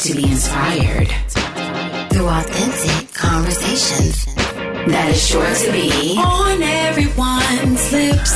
[0.00, 1.08] to be inspired
[2.10, 4.24] through authentic conversations
[4.86, 8.32] that is sure to be on everyone's lips.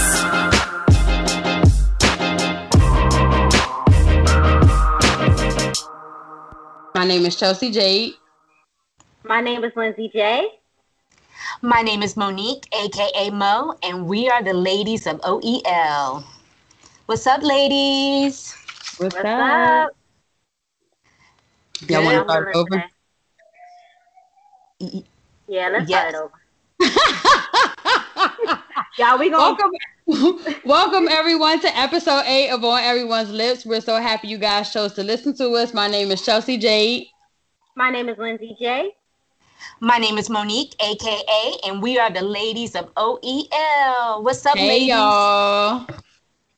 [6.94, 8.12] My name is Chelsea Jade.
[9.22, 10.46] My name is Lindsay J.
[11.62, 16.24] My name is Monique, aka Mo, and we are the ladies of OEL.
[17.06, 18.52] What's up, ladies?
[18.98, 19.96] What's, What's up?
[21.88, 22.84] Y'all want to start I'm over?
[25.48, 26.14] Yeah, let's Yes.
[26.14, 26.32] start it over.
[28.98, 29.56] Y'all, we gonna
[30.06, 33.66] Welcome, welcome everyone to episode eight of On Everyone's Lips.
[33.66, 35.74] We're so happy you guys chose to listen to us.
[35.74, 37.06] My name is Chelsea Jade.
[37.76, 38.92] My name is Lindsay J.
[39.80, 44.22] My name is Monique, aka, and we are the ladies of OEL.
[44.22, 44.88] What's up, Hey ladies?
[44.88, 45.86] y'all.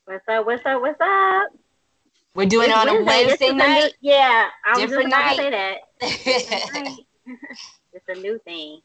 [0.05, 0.45] What's up?
[0.45, 0.81] What's up?
[0.81, 1.47] What's up?
[2.37, 3.93] We're doing it It's on a This Wednesday is a new- night.
[3.99, 5.79] yeah, I was Different just about night.
[5.99, 6.35] to say
[6.79, 6.97] that.
[7.93, 8.79] It's a new thing.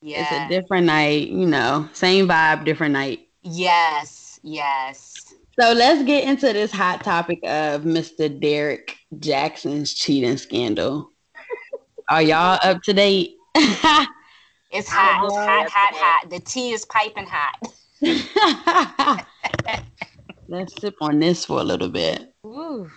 [0.00, 0.20] yeah.
[0.22, 3.26] It's a different night, you know, same vibe, different night.
[3.42, 5.34] yes, yes.
[5.60, 8.28] So let's get into this hot topic of Mr.
[8.40, 11.10] Derrick Jaxn's cheating scandal.
[12.08, 13.34] Are y'all up to date?
[13.56, 16.30] It's hot, hot, hot, hot.
[16.30, 19.26] The tea is piping hot.
[20.52, 22.34] Let's sip on this for a little bit.
[22.44, 22.90] Ooh.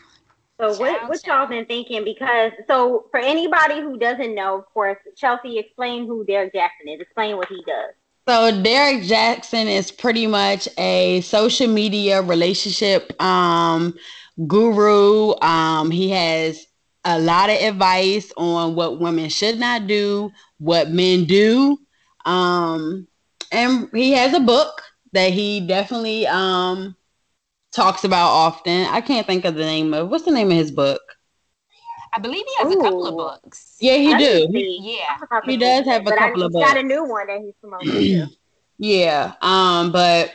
[0.60, 2.04] So Ciao, what what y'all been thinking?
[2.04, 7.00] Because so for anybody who doesn't know, of course, Chelsea, explain who Derrick Jaxn is.
[7.00, 7.94] Explain what he does.
[8.28, 13.94] So Derrick Jaxn is pretty much a social media relationship um,
[14.48, 15.40] guru.
[15.40, 16.68] Um, he has
[17.06, 21.78] a lot of advice on what women should not do, what men do,
[22.26, 23.08] um,
[23.54, 24.82] and he has a book
[25.14, 26.98] that he definitely um,
[27.76, 28.86] talks about often.
[28.88, 31.02] I can't think of the name of what's the name of his book.
[32.14, 33.76] I believe he has a couple of books.
[33.82, 34.48] Yeah, he I do.
[34.54, 35.06] He- Yeah.
[35.16, 37.04] I forgot the He does have a but I- couple of he's got a new
[37.04, 37.92] one that he's promoting.
[37.92, 38.26] too.
[38.78, 40.34] Yeah, um, but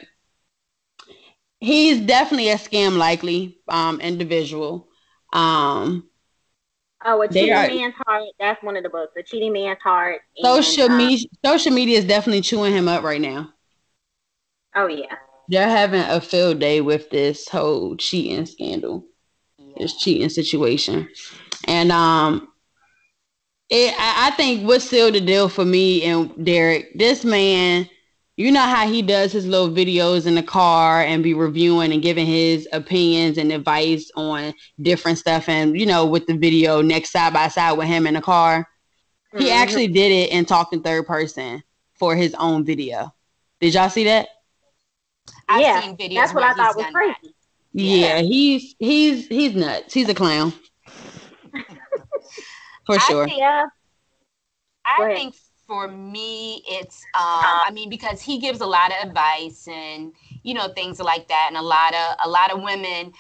[1.61, 4.89] he's definitely a scam likely um individual.
[5.33, 6.09] Um
[7.05, 8.25] Oh, a They cheating are- man's heart.
[8.39, 9.13] That's one of the books.
[9.19, 10.21] A cheating man's heart.
[10.37, 13.53] and, social um, media social media is definitely chewing him up right now.
[14.75, 15.17] Oh yeah.
[15.51, 19.05] They're having a field day with this whole cheating scandal,
[19.77, 21.09] this cheating situation.
[21.67, 22.49] And um
[23.69, 27.89] it I, I think what sealed the deal for me and Derrick, this man
[28.37, 32.01] you know how he does his little videos in the car and be reviewing and
[32.01, 37.11] giving his opinions and advice on different stuff and you know with the video next
[37.11, 38.67] side by side with him in the car?
[39.37, 39.55] He Mhm.
[39.55, 41.63] actually did it and talked in third person
[41.99, 43.13] for his own video.
[43.61, 44.29] Did y'all see that
[45.51, 47.15] I've yeah, seen videos that's what where I thought was done crazy.
[47.23, 47.33] that.
[47.73, 50.53] yeah, he's he's he's nuts he's a clown
[52.87, 53.67] for I sure think- Yeah.
[54.97, 55.35] Go I think
[55.67, 60.13] for me, it's um, I mean, because he gives a lot of advice and
[60.43, 63.13] you know things like that, and a lot of a lot of women,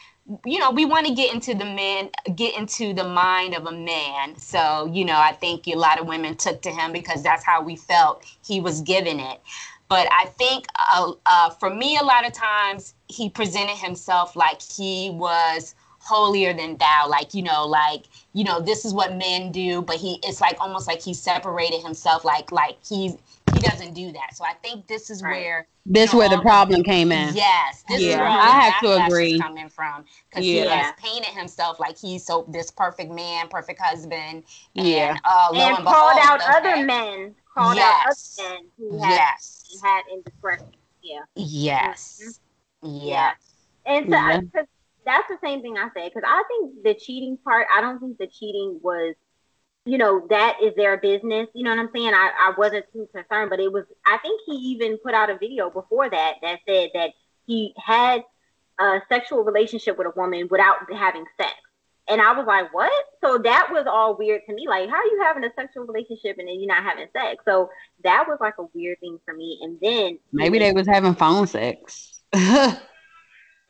[0.44, 3.72] you know, we want to get into the man, get into the mind of a
[3.72, 4.36] man.
[4.36, 7.62] So you know, I think a lot of women took to him because that's how
[7.62, 9.40] we felt he was giving it.
[9.90, 14.62] But I think uh, uh, for me, a lot of times he presented himself like
[14.62, 19.52] he was holier than thou like you know like you know this is what men
[19.52, 23.18] do but he it's like almost like he separated himself like like he's
[23.52, 25.32] he doesn't do that so i think this is Right.
[25.32, 28.50] where this you know, where the problem came in yes this is Yeah, where I
[28.54, 29.38] the have to backlash is agree.
[29.38, 34.44] coming from because he has painted himself like he's so this perfect man perfect husband
[34.74, 35.10] Yeah.
[35.10, 37.34] and uh lo and and called behold, out the other men.
[37.54, 38.38] Called Yes.
[38.38, 38.58] out other
[38.98, 39.20] men
[39.82, 40.66] had had indiscretion.
[41.02, 41.20] Yeah.
[41.36, 41.42] Mm-hmm.
[41.48, 42.40] yes
[42.82, 43.32] yeah
[43.86, 44.24] And so Yeah.
[44.26, 44.66] I, 'cause
[45.04, 47.66] that's the same thing I said because I think the cheating part.
[47.74, 49.14] I don't think the cheating was,
[49.84, 51.48] you know, that is their business.
[51.54, 52.12] You know what I'm saying?
[52.14, 53.84] I, I wasn't too concerned, but it was.
[54.06, 57.10] I think he even put out a video before that that said that
[57.46, 58.22] he had
[58.78, 61.54] a sexual relationship with a woman without having sex.
[62.08, 62.92] And I was like, what?
[63.22, 64.66] So that was all weird to me.
[64.68, 67.44] Like, how are you having a sexual relationship and then you're not having sex?
[67.44, 67.68] So
[68.02, 69.58] that was like a weird thing for me.
[69.62, 72.22] And then maybe they was having phone sex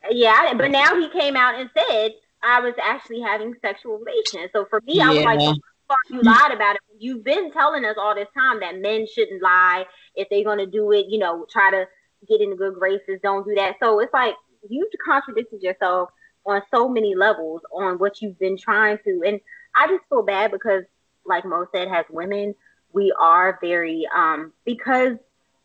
[0.09, 2.11] Yeah, but now he came out and said
[2.43, 4.49] I was actually having sexual relations.
[4.53, 5.51] So for me, I was like, Yeah.
[5.51, 6.81] the fuck you lied about it.
[6.97, 9.85] You've been telling us all this time that men shouldn't lie
[10.15, 11.05] if they're gonna do it.
[11.09, 11.85] You know, try to
[12.27, 13.19] get into good graces.
[13.21, 13.75] Don't do that.
[13.81, 14.33] So it's like
[14.67, 16.09] you've contradicted yourself
[16.45, 19.23] on so many levels on what you've been trying to.
[19.25, 19.39] And
[19.75, 20.83] I just feel bad because,
[21.25, 22.55] like Mo said, as women,
[22.93, 25.17] we are very um because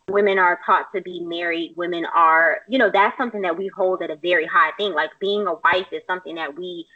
[0.09, 4.01] women are taught to be married women are you know that's something that we hold
[4.01, 6.87] at a very high thing like being a wife is something that we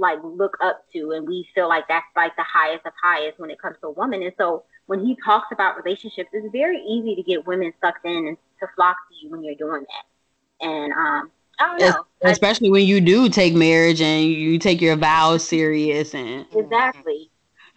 [0.00, 3.50] like look up to and we feel like that's like the highest of highest when
[3.50, 4.22] it comes to a woman.
[4.22, 8.28] And so when he talks about relationships, it's very easy to get women sucked in
[8.28, 10.66] and to flock to you when you're doing that.
[10.66, 12.04] And um I don't know.
[12.22, 17.30] Especially when you do take marriage and you take your vows serious and exactly.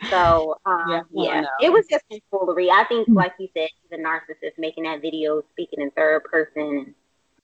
[0.09, 1.43] So um, yeah, yeah.
[1.61, 2.69] it was just foolery.
[2.69, 6.95] I think, like you said, the narcissist making that video, speaking in third person.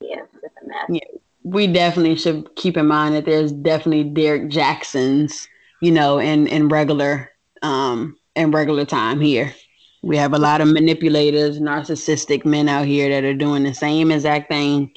[0.02, 0.86] Yeah, it's a mess.
[0.90, 5.48] Yeah, we definitely should keep in mind that there's definitely Derrick Jaxns,
[5.82, 7.32] you know, in in regular
[7.62, 9.54] um in regular time here.
[10.02, 14.12] We have a lot of manipulators, narcissistic men out here that are doing the same
[14.12, 14.94] exact thing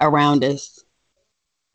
[0.00, 0.77] around us.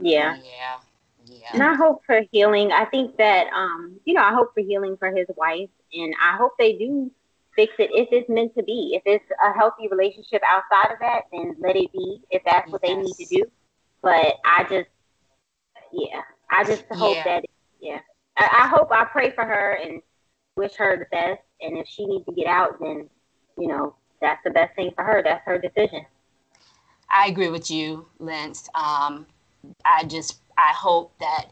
[0.04, 0.38] Yeah.
[0.38, 0.80] Yeah.
[1.26, 1.50] Yeah.
[1.54, 2.72] And I hope for healing.
[2.72, 6.36] I think that um, you know, I hope for healing for his wife and I
[6.38, 7.12] hope they do
[7.56, 8.94] fix it if it's meant to be.
[8.94, 12.82] If it's a healthy relationship outside of that, then let it be if that's what
[12.84, 12.96] yes.
[12.96, 13.44] they need to do.
[14.02, 14.90] But I just
[15.92, 16.22] yeah.
[16.52, 17.24] I just hope yeah.
[17.24, 17.46] that
[17.80, 18.00] yeah.
[18.38, 20.02] I, I hope I pray for her and
[20.56, 21.42] wish her the best.
[21.62, 23.10] And if she needs to get out, then
[23.58, 25.22] you know that's the best thing for her.
[25.24, 26.06] That's her decision.
[27.10, 28.68] I agree with you, Lance.
[28.74, 29.28] Um,
[29.86, 31.48] I just I hope that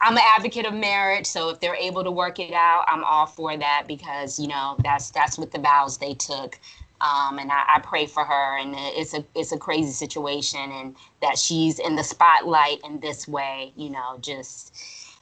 [0.00, 3.26] I'm an advocate of marriage, so if they're able to work it out, I'm all
[3.26, 6.58] for that because you know that's that's what the vows they took.
[7.00, 10.96] Um, and I, I, pray for her, and it's a it's a crazy situation, and
[11.22, 14.76] that she's in the spotlight in this way, you know, just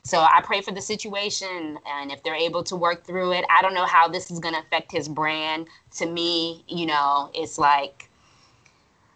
[0.09, 3.61] so I pray for the situation, and if they're able to work through it, I
[3.63, 5.69] don't know how this is going to affect his brand.
[5.99, 8.08] To me, you know, it's like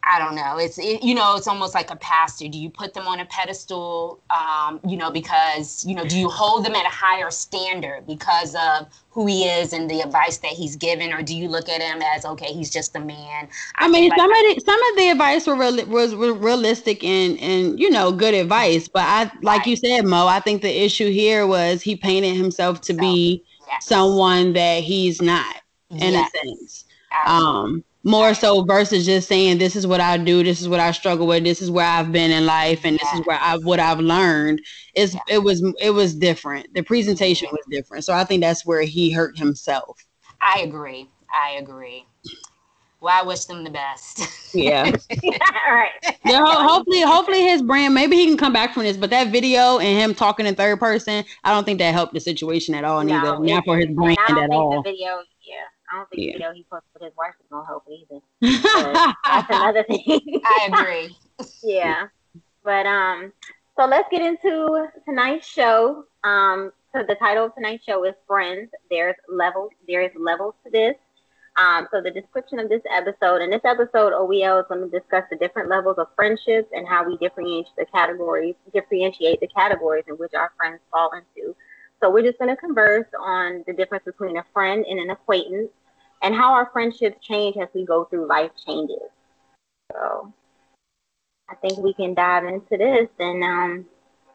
[0.05, 0.59] I don't know.
[0.59, 2.49] It's it, you know, it's almost like a pastor.
[2.49, 4.21] Do you put them on a pedestal?
[4.31, 8.57] Um, you know, because you know, do you hold them at a higher standard because
[8.57, 11.81] of who he is and the advice that he's given, or do you look at
[11.81, 13.49] him as okay, he's just a man?
[13.77, 17.05] I, I mean, like some of the some of the advice were real, was realistic
[17.05, 19.67] and and you know good advice, but I like right.
[19.69, 20.27] you said, Mo.
[20.27, 23.87] I think the issue here was he painted himself to so, be yes.
[23.87, 26.29] someone that he's not in yes.
[26.35, 26.85] a sense.
[27.13, 27.61] Absolutely.
[27.61, 30.91] Um more so versus just saying this is what I do, this is what I
[30.93, 33.81] struggle with, this is where I've been in life, and this is where I what
[33.81, 34.61] I've learned.
[34.95, 36.75] Is it was it was different.
[36.75, 39.99] The presentation was different, so I think that's where he hurt himself.
[40.41, 41.09] I agree.
[41.33, 42.07] I agree.
[43.03, 44.55] Well, I wish them the best.
[44.55, 44.85] Yeah.
[45.25, 45.91] All right.
[46.25, 46.45] Yeah.
[46.45, 47.95] Ho- hopefully, hopefully his brand.
[47.95, 48.97] Maybe he can come back from this.
[48.97, 52.21] But that video and him talking in third person, I don't think that helped the
[52.21, 53.03] situation at all.
[53.03, 54.83] Neither, no, not for his brand at all.
[54.83, 55.23] The video, yeah,
[55.93, 56.33] I don't think yeah.
[56.33, 58.21] you know he posted with his wife is gonna help either.
[59.25, 60.41] that's another thing.
[60.45, 61.17] I agree.
[61.63, 62.07] yeah,
[62.65, 63.33] but um,
[63.79, 66.05] so let's get into tonight's show.
[66.25, 68.71] Um, so the title of tonight's show is Friends.
[68.91, 69.71] There's levels.
[69.87, 70.95] There is levels to this.
[71.57, 75.25] Um, so the description of this episode, in this episode, OEL is going to discuss
[75.31, 80.15] the different levels of friendships and how we differentiate the categories, differentiate the categories in
[80.15, 81.55] which our friends fall into.
[82.01, 85.71] So we're just going to converse on the difference between a friend and an acquaintance,
[86.23, 89.11] and how our friendships change as we go through life changes.
[89.93, 90.33] So
[91.51, 93.87] I think we can dive into this and um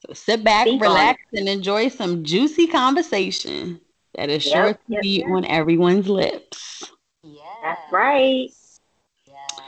[0.05, 3.81] so sit back, relax, and enjoy some juicy conversation
[4.13, 5.29] that is sure to yep, be yep.
[5.29, 6.83] on everyone's lips.
[7.23, 7.41] Yeah.
[7.63, 8.49] That's right.
[9.25, 9.59] Yes.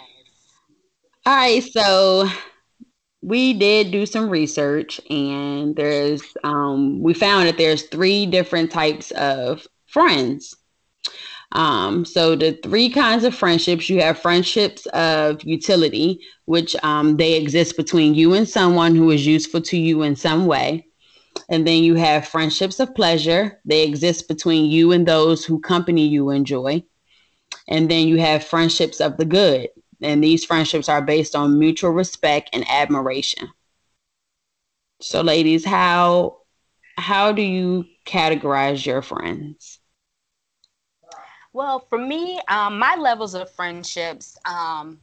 [1.26, 2.30] All right, so
[3.22, 9.12] we did do some research and there's um we found that there's three different types
[9.12, 10.56] of friends
[11.52, 17.34] um, so the three kinds of friendships you have friendships of utility, which um, they
[17.34, 20.86] exist between you and someone who is useful to you in some way.
[21.50, 23.60] And then you have friendships of pleasure.
[23.66, 26.84] They exist between you and those who company you enjoy.
[27.68, 29.70] And then you have friendships of the good.
[30.02, 33.50] And these friendships are based on mutual respect and admiration.
[35.02, 36.38] So ladies, how
[36.98, 39.79] how do you categorize your friends?
[41.54, 45.00] Well, for me, um, my levels of friendships, um,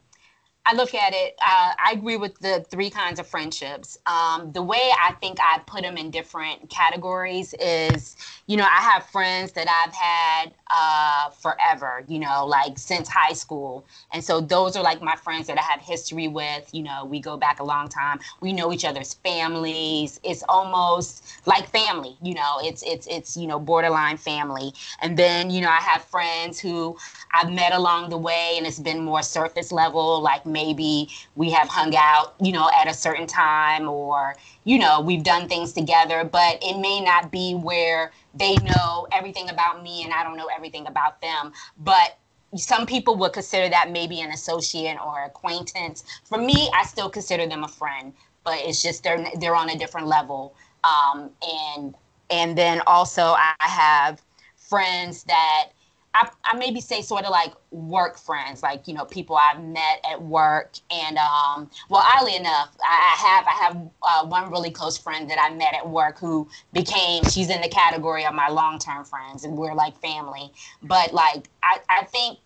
[0.69, 3.99] I look at it, uh, I agree with the three kinds of friendships.
[4.07, 8.17] Um, the way I think I put them in different categories is,
[8.49, 13.33] you know, I have friends that I've had uh, forever, you know, like since high
[13.33, 13.87] school.
[14.13, 16.69] And so those are like my friends that I have history with.
[16.75, 18.19] You know, we go back a long time.
[18.41, 20.19] We know each other's families.
[20.25, 24.73] It's almost like family, you know, it's, it's, it's, you know, borderline family.
[25.01, 26.97] And then, you know, I have friends who
[27.33, 31.69] I've met along the way and it's been more surface level, like maybe we have
[31.69, 36.25] hung out, you know, at a certain time or, you know, we've done things together,
[36.25, 40.51] but it may not be where they know everything about me and I don't know
[40.55, 41.53] everything about them.
[41.79, 42.19] But
[42.57, 46.05] some people would consider that maybe an associate or acquaintance.
[46.25, 49.79] For me, I still consider them a friend, but it's just they're they're on a
[49.79, 51.95] different level Um, and
[52.31, 54.23] and then also I have
[54.57, 55.71] friends that
[56.17, 60.05] I, I maybe say sort of like work friends, like you know people I've met
[60.11, 64.97] at work, and um, well, oddly enough, I have I have uh, one really close
[64.97, 68.79] friend that I met at work who became she's in the category of my long
[68.79, 70.53] term friends, and we're like family.
[70.83, 72.39] But like I, I think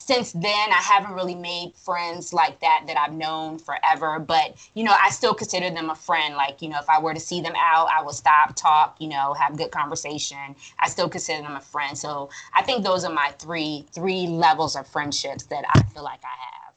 [0.00, 4.82] since then i haven't really made friends like that that i've known forever but you
[4.82, 6.34] know i still consider them a friend.
[6.34, 9.08] Like you know if i were to see them out i would stop talk you
[9.08, 10.56] know have good conversation.
[10.80, 11.96] I still consider them a friend.
[11.96, 16.20] So i think those are my three three levels of friendships that i feel like
[16.24, 16.74] i have.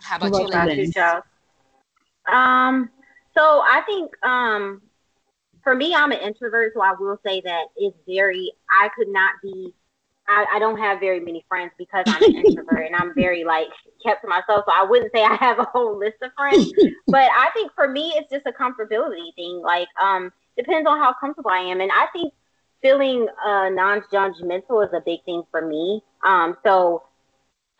[0.00, 0.92] How about you, Lynn?
[2.32, 2.90] um
[3.34, 4.82] so i think um
[5.62, 9.32] for me i'm an introvert so i will say that it's very i could not
[9.42, 9.72] be
[10.28, 13.68] I, I don't have very many friends because I'm an introvert and I'm very like
[14.04, 14.64] kept to myself.
[14.66, 16.72] So I wouldn't say I have a whole list of friends.
[17.06, 19.62] but I think for me it's just a comfortability thing.
[19.64, 21.80] Like um depends on how comfortable I am.
[21.80, 22.32] And I think
[22.82, 26.02] feeling uh non-judgmental is a big thing for me.
[26.24, 27.04] Um so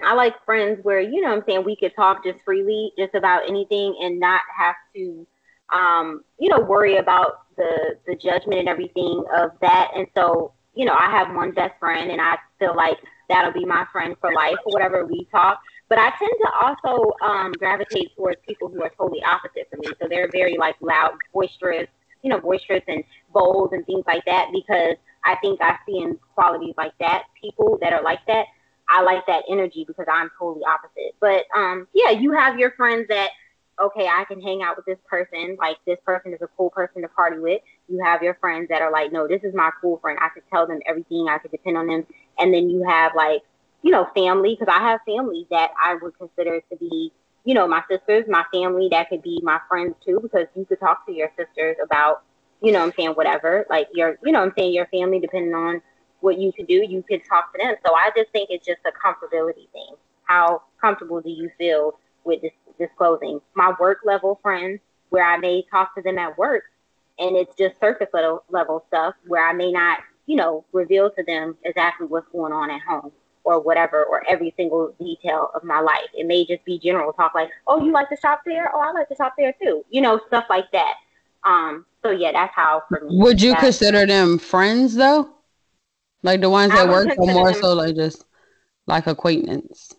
[0.02, 3.48] I like friends where, you know I'm saying, we could talk just freely, just about
[3.48, 5.26] anything and not have to
[5.70, 9.90] um, you know, worry about the the judgment and everything of that.
[9.94, 13.64] And so you know, I have one best friend and I feel like that'll be
[13.64, 15.60] my friend for life or whatever we talk.
[15.88, 19.88] But I tend to also um, gravitate towards people who are totally opposite from me.
[20.00, 21.88] So they're very like loud, boisterous,
[22.22, 23.02] you know, boisterous and
[23.34, 24.94] bold and things like that because
[25.24, 28.46] I think I see in qualities like that, people that are like that.
[28.88, 31.16] I like that energy because I'm totally opposite.
[31.20, 33.30] But um, yeah, you have your friends that
[33.80, 35.56] okay, I can hang out with this person.
[35.58, 37.62] Like this person is a cool person to party with.
[37.88, 40.18] You have your friends that are like, no, this is my cool friend.
[40.20, 41.28] I could tell them everything.
[41.28, 42.06] I could depend on them.
[42.38, 43.42] And then you have like,
[43.82, 47.12] you know, family because I have family that I would consider to be,
[47.44, 50.80] you know, my sisters, my family that could be my friends too because you could
[50.80, 52.22] talk to your sisters about,
[52.60, 53.66] you know, I'm saying whatever.
[53.70, 55.80] Like your, you know, I'm saying your family depending on
[56.20, 57.76] what you could do, you could talk to them.
[57.86, 59.94] So I just think it's just a comfortability thing.
[60.24, 64.80] How comfortable do you feel with this disclosing my work level friends
[65.10, 66.64] where I may talk to them at work
[67.18, 71.22] and it's just surface level, level stuff where I may not, you know, reveal to
[71.24, 73.12] them exactly what's going on at home
[73.44, 76.08] or whatever, or every single detail of my life.
[76.12, 78.70] It may just be general talk like, oh, you like to shop there?
[78.74, 79.84] Oh, I like to shop there too.
[79.90, 80.94] You know, stuff like that.
[81.44, 83.16] Um, so yeah, that's how for me.
[83.18, 85.30] Would you consider them friends though?
[86.22, 88.24] Like the ones that work or more them, so like just
[88.86, 89.94] like acquaintance?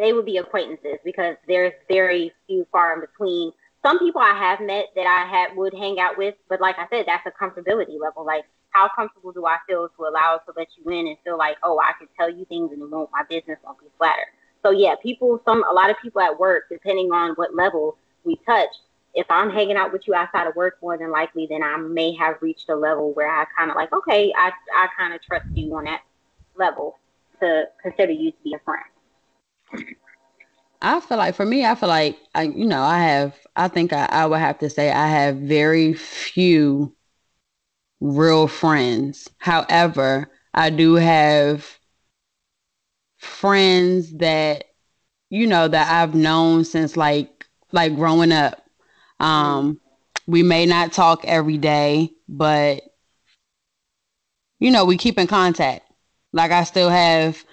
[0.00, 3.52] They would be acquaintances because there's very few far in between.
[3.84, 6.86] Some people I have met that I had would hang out with, but like I
[6.90, 8.24] said, that's a comfortability level.
[8.24, 11.56] Like, how comfortable do I feel to allow to let you in and feel like,
[11.62, 14.26] oh, I can tell you things and it won't, my business won't be flattered.
[14.62, 18.36] So yeah, people, some a lot of people at work, depending on what level we
[18.46, 18.68] touch,
[19.14, 22.14] if I'm hanging out with you outside of work, more than likely, then I may
[22.14, 25.46] have reached a level where I kind of like, okay, I I kind of trust
[25.54, 26.02] you on that
[26.56, 26.98] level
[27.40, 28.84] to consider you to be a friend.
[30.82, 33.36] I feel like for me, I feel like I, you know, I have.
[33.56, 36.94] I think I, I would have to say I have very few
[38.00, 39.28] real friends.
[39.38, 41.78] However, I do have
[43.18, 44.64] friends that
[45.30, 48.62] you know that I've known since like like growing up.
[49.20, 49.80] Um,
[50.26, 52.82] we may not talk every day, but
[54.58, 55.90] you know, we keep in contact.
[56.32, 57.44] Like I still have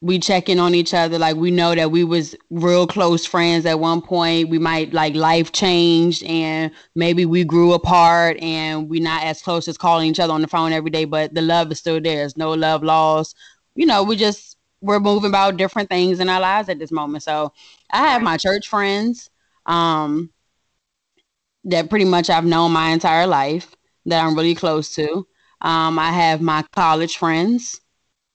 [0.00, 3.66] we check in on each other like we know that we was real close friends
[3.66, 4.48] at one point.
[4.48, 9.66] We might like life changed and maybe we grew apart and we not as close
[9.66, 12.18] as calling each other on the phone every day but the love is still there.
[12.18, 13.36] There's no love lost.
[13.74, 17.24] You know we just we're moving about different things in our lives at this moment.
[17.24, 17.52] So
[17.90, 19.30] i have my church friends
[19.66, 20.30] um
[21.64, 23.74] that pretty much i've known my entire life
[24.06, 25.26] that i'm really close to.
[25.60, 27.80] Um i have my college friends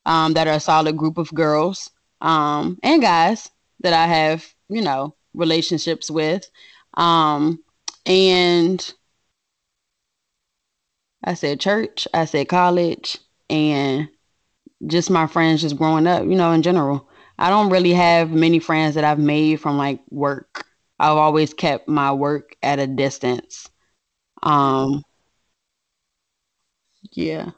[0.05, 1.89] um, that are a solid group of girls
[2.21, 3.49] um, and guys
[3.81, 6.49] that I have, you know, relationships with.
[6.95, 7.63] Um,
[8.05, 8.93] and
[11.23, 13.17] I said church, I said college,
[13.49, 14.09] and
[14.87, 17.09] just my friends just growing up, you know, in general.
[17.39, 20.65] I don't really have many friends that I've made from like work.
[20.99, 23.69] I've always kept my work at a distance.
[24.43, 25.03] Um,
[27.11, 27.51] yeah.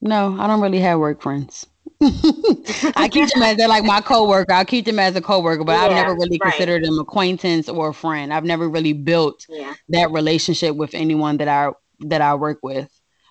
[0.00, 1.66] No, I don't really have work friends.
[2.00, 4.52] I keep them as they're like my coworker.
[4.52, 6.50] I keep them as a coworker, but yeah, I've never really right.
[6.50, 8.32] considered them acquaintance or a friend.
[8.32, 9.74] I've never really built yeah.
[9.90, 11.70] that relationship with anyone that I
[12.00, 12.90] that I work with.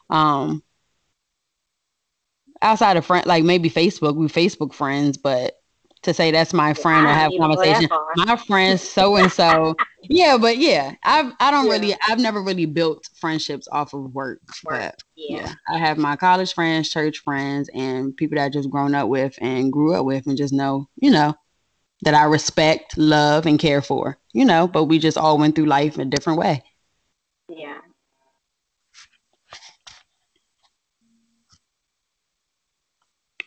[0.10, 0.63] Um
[2.62, 5.55] outside of friend like maybe Facebook, we Facebook friends, but
[6.03, 7.89] to say that's my friend or have conversation.
[8.15, 11.72] My friend so and so yeah, but yeah, I've I don't yeah.
[11.72, 14.79] really I've never really built friendships off of work, work.
[14.81, 15.38] but yeah.
[15.38, 15.53] yeah.
[15.69, 19.36] I have my college friends, church friends, and people that I just grown up with
[19.41, 21.33] and grew up with, and just know you know
[22.03, 24.17] that I respect, love, and care for.
[24.33, 26.63] You know, but we just all went through life a different way.
[27.50, 27.79] Yeah.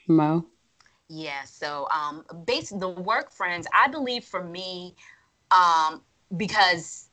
[0.09, 0.47] Mo.
[1.09, 1.45] Yeah.
[1.45, 4.95] So, um, based the work friends, I believe for me,
[5.51, 6.03] um,
[6.37, 7.09] because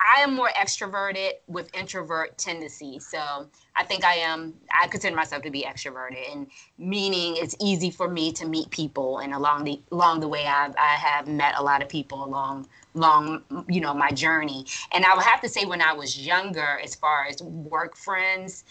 [0.00, 3.06] I am more extroverted with introvert tendencies.
[3.06, 6.46] So I think I am, I consider myself to be extroverted and
[6.78, 9.18] meaning it's easy for me to meet people.
[9.18, 12.68] And along the, along the way, I've, I have met a lot of people along,
[12.94, 14.66] long, you know, my journey.
[14.92, 18.64] And I would have to say when I was younger, as far as work friends,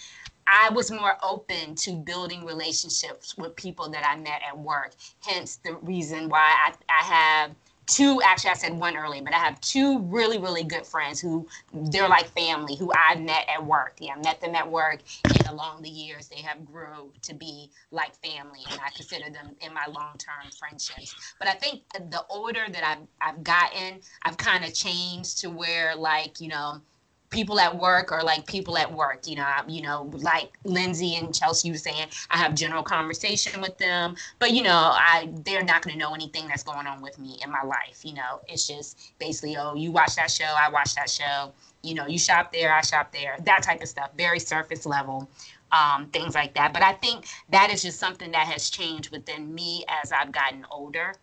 [0.48, 4.94] I was more open to building relationships with people that I met at work.
[5.22, 7.52] Hence the reason why I, I have
[7.88, 11.48] two actually i said one earlier but i have two really really good friends who
[11.74, 15.48] they're like family who i met at work yeah i met them at work and
[15.48, 19.74] along the years they have grew to be like family and i consider them in
[19.74, 24.74] my long-term friendships but i think the older that i've, I've gotten i've kind of
[24.74, 26.82] changed to where like you know
[27.30, 31.36] people at work or like people at work you know you know like lindsay and
[31.36, 35.82] chelsea was saying i have general conversation with them but you know i they're not
[35.82, 38.40] going to know anything that's going on with me in my life you know?
[38.48, 41.52] It's just basically oh you watch that show i watch that show
[41.84, 45.30] you know you shop there i shop there that type of stuff very surface level
[45.72, 46.74] um, things like that.
[46.74, 50.66] But i think that is just something that has changed within me as i've gotten
[50.72, 51.14] older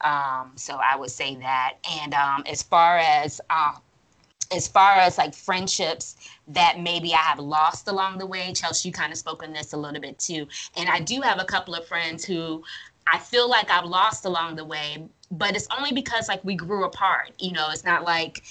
[0.00, 1.74] um, so i would say that.
[2.00, 3.74] And um, as far as uh,
[4.54, 6.16] as far as like friendships
[6.48, 9.72] that maybe I have lost along the way, Chelsea, you kind of spoke on this
[9.72, 10.46] a little bit too.
[10.76, 12.62] And I do have a couple of friends who
[13.12, 16.84] I feel like I've lost along the way, but it's only because like we grew
[16.84, 17.32] apart.
[17.38, 18.42] You know, it's not like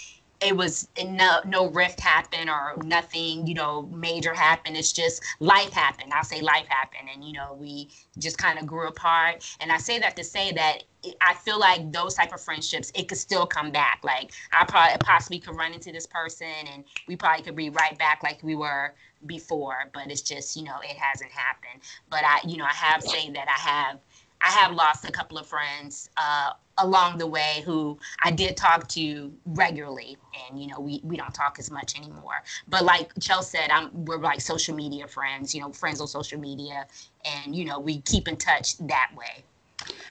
[0.42, 4.78] it was no no rift happened or nothing you know major happened.
[4.78, 6.14] It's just life happened.
[6.14, 9.44] I'll say life happened and you know we just kind of grew apart.
[9.60, 10.84] And i say that to say that
[11.22, 14.00] i feel like those type of friendships it could still come back.
[14.04, 17.98] Like i probably possibly could run into this person and we probably could be right
[17.98, 18.94] back like we were
[19.26, 21.82] before but it's just you know it hasn't happened.
[22.10, 24.00] But i you know i have saying that i have
[24.42, 28.88] I have lost a couple of friends uh, along the way who I did talk
[28.90, 32.42] to regularly, and you know we we don't talk as much anymore.
[32.68, 36.40] But like Chelsea said, I'm we're like social media friends, you know, friends on social
[36.40, 36.86] media,
[37.26, 39.44] and you know we keep in touch that way.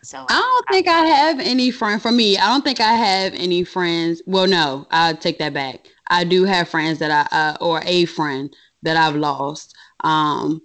[0.03, 2.39] So I don't think I, I have any friend for me.
[2.39, 4.23] I don't think I have any friends.
[4.27, 5.87] Well, no, I'll take that back.
[6.09, 9.75] I do have friends that I uh, or a friend that I've lost.
[10.01, 10.63] Um,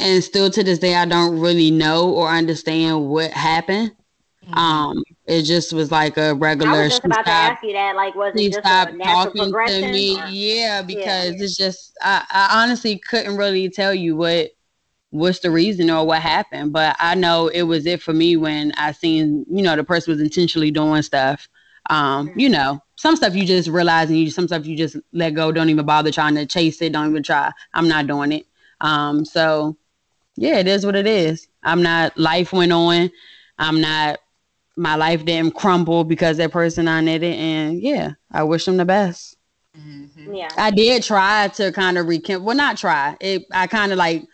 [0.00, 3.92] and still to this day i don't really know or understand what happened.
[4.44, 4.58] Mm-hmm.
[4.58, 7.72] um it just was like a regular I was just about stopped, to ask you
[7.74, 7.94] that.
[7.94, 10.18] Like was it just a natural talking to me.
[10.18, 10.26] or?
[10.26, 11.44] yeah because yeah.
[11.44, 14.50] it's just I, I honestly couldn't really tell you what
[15.10, 16.72] what's the reason or what happened.
[16.72, 20.12] But i know it was it for me when i seen you know the person
[20.12, 21.46] was intentionally doing stuff.
[21.88, 22.40] Um mm-hmm.
[22.40, 25.52] you know some stuff you just realize and you some stuff you just let go.
[25.52, 26.92] Don't even bother trying to chase it.
[26.92, 27.52] Don't even try.
[27.72, 28.46] I'm not doing it.
[28.80, 29.76] Um so
[30.40, 31.46] yeah, it is what it is.
[31.62, 33.10] I'm not, life went on.
[33.58, 34.20] I'm not,
[34.74, 37.22] my life didn't crumble because that person on it.
[37.22, 39.36] And yeah, I wish them the best.
[39.78, 40.32] Mm-hmm.
[40.32, 40.48] Yeah.
[40.56, 43.18] I did try to kind of rekindle, well, not try.
[43.20, 44.24] It, I kind of like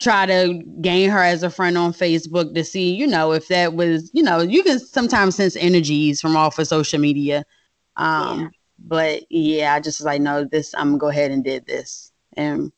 [0.00, 3.72] try to gain her as a friend on Facebook to see, you know, if that
[3.72, 7.42] was, you know, you can sometimes sense energies from off of social media.
[7.96, 8.48] Um, yeah.
[8.80, 12.12] But yeah, I just was like, no, this, I'm gonna go ahead and did this
[12.36, 12.70] and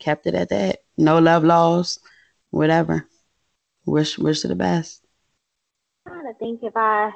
[0.00, 0.80] kept it at that.
[0.98, 2.00] No love lost
[2.56, 3.06] whatever.
[3.84, 5.02] Wish wish her the best.
[6.06, 7.12] I'm trying to think if I,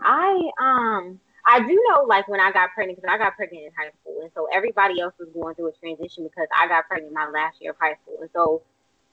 [0.00, 3.72] I um I do know like when I got pregnant because I got pregnant in
[3.76, 7.12] high school and so everybody else was going through a transition because I got pregnant
[7.12, 8.62] my last year of high school and so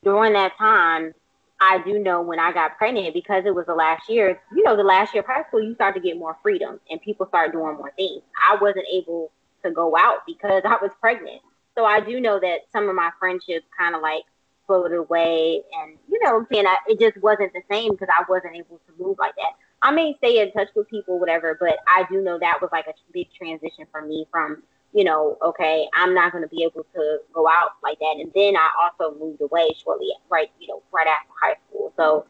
[0.04, 1.14] during that time
[1.62, 4.78] I do know when I got pregnant because it was the last year you know
[4.78, 7.52] the last year of high school you start to get more freedom and people start
[7.52, 9.32] doing more things I wasn't able
[9.64, 11.42] to go out because I was pregnant
[11.76, 14.24] so I do know that some of my friendships kind of like
[14.70, 15.64] floated away.
[15.82, 16.68] And, you know I'm saying?
[16.68, 19.54] I, it just wasn't the same because I wasn't able to move like that.
[19.82, 22.86] I may stay in touch with people, whatever, but I do know that was like
[22.86, 24.62] a big transition for me from,
[24.94, 28.18] you know, okay, I'm not going to be able to go out like that.
[28.20, 31.92] And then I also moved away shortly, right, you know, right after high school.
[31.98, 32.28] So,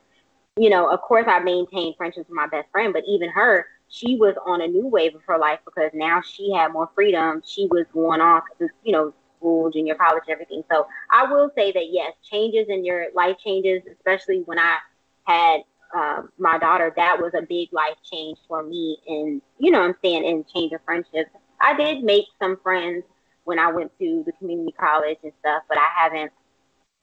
[0.56, 4.16] you know, of course, I maintained friendships with my best friend, but even her, she
[4.16, 7.42] was on a new wave of her life because now she had more freedom.
[7.46, 8.42] She was going on,
[8.84, 10.64] you know, school, junior college, everything.
[10.72, 14.78] So I will say that yes, changes in your life changes, especially when I
[15.26, 15.62] had
[15.96, 18.98] uh, my daughter, that was a big life change for me.
[19.08, 21.32] And you know, I'm saying, in change of friendships.
[21.62, 23.04] I did make some friends
[23.44, 26.32] when I went to the community college and stuff, but I haven't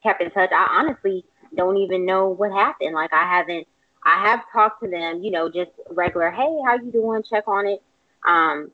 [0.02, 0.50] kept in touch.
[0.52, 1.24] I honestly
[1.56, 2.94] don't even know what happened.
[2.94, 3.66] Like I haven't.
[4.04, 6.30] I have talked to them, you know, just regular.
[6.30, 7.24] Hey, how you doing?
[7.28, 7.82] Check on it.
[8.26, 8.70] Um,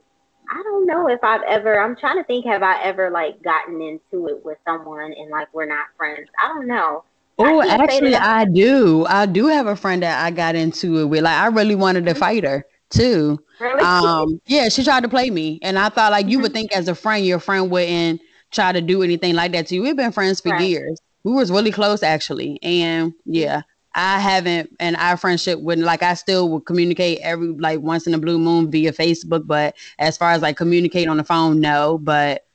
[0.51, 1.81] I don't know if I've ever.
[1.81, 2.47] I'm trying to think.
[2.47, 6.29] Have I ever like gotten into it with someone and like we're not friends?
[6.43, 7.05] I don't know.
[7.39, 9.07] Oh, actually, I do.
[9.07, 11.23] I do have a friend that I got into it with.
[11.23, 13.43] Like, I really wanted to fight her too.
[13.59, 13.83] Really?
[13.83, 16.55] Um, yeah, she tried to play me, and I thought like you would mm-hmm.
[16.55, 19.83] think as a friend, your friend wouldn't try to do anything like that to you.
[19.83, 20.69] We've been friends for right.
[20.69, 21.01] years.
[21.25, 23.63] We was really close actually, and yeah,
[23.95, 28.15] I haven't, and our friendship wouldn't like I still would communicate every like once in
[28.15, 31.99] a blue moon via Facebook, but as far as like communicate on the phone, no.
[31.99, 32.47] But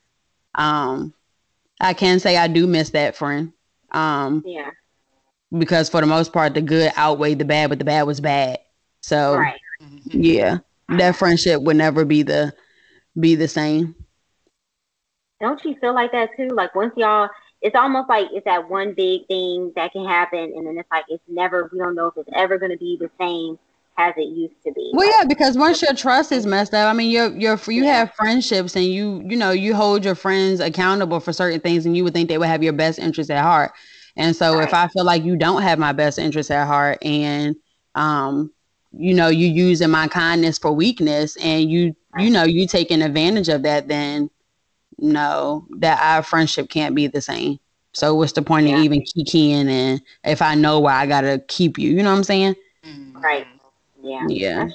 [0.56, 1.14] um,
[1.80, 3.52] I can say I do miss that friend.
[3.92, 4.70] Um, yeah.
[5.56, 8.58] Because for the most part, the good outweighed the bad, but the bad was bad.
[9.00, 9.58] So right.
[10.06, 12.52] yeah, that friendship would never be the
[13.18, 13.94] be the same.
[15.40, 16.48] Don't you feel like that too?
[16.48, 17.28] Like once y'all,
[17.60, 21.04] it's almost like it's that one big thing that can happen, and then it's like
[21.08, 21.68] it's never.
[21.72, 23.58] We don't know if it's ever going to be the same
[23.96, 24.92] as it used to be.
[24.94, 27.94] Well, yeah, because once your trust is messed up, I mean, you're you're you yeah.
[27.94, 31.96] have friendships, and you you know you hold your friends accountable for certain things, and
[31.96, 33.72] you would think they would have your best interest at heart.
[34.16, 34.66] And so, right.
[34.66, 37.56] if I feel like you don't have my best interest at heart, and
[37.96, 38.52] um,
[38.92, 42.24] you know, you using my kindness for weakness, and you right.
[42.24, 44.30] you know you taking advantage of that, then
[44.98, 47.58] no, that our friendship can't be the same.
[47.92, 48.76] So what's the point yeah.
[48.76, 51.90] of even keying and if I know why I gotta keep you?
[51.90, 52.56] You know what I'm saying?
[53.14, 53.46] Right.
[54.02, 54.26] Yeah.
[54.28, 54.68] Yeah.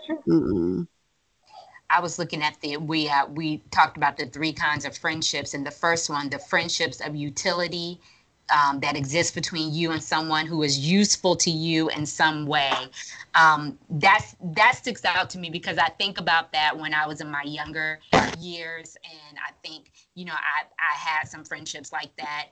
[1.90, 5.54] I was looking at the we uh, we talked about the three kinds of friendships,
[5.54, 8.02] and the first one, the friendships of utility,
[8.51, 12.71] um, that exists between you and someone who is useful to you in some way.
[13.36, 17.21] Um, that's that sticks out to me because I think about that when I was
[17.21, 17.99] in my younger
[18.39, 22.49] years, and I think you know I I had some friendships like that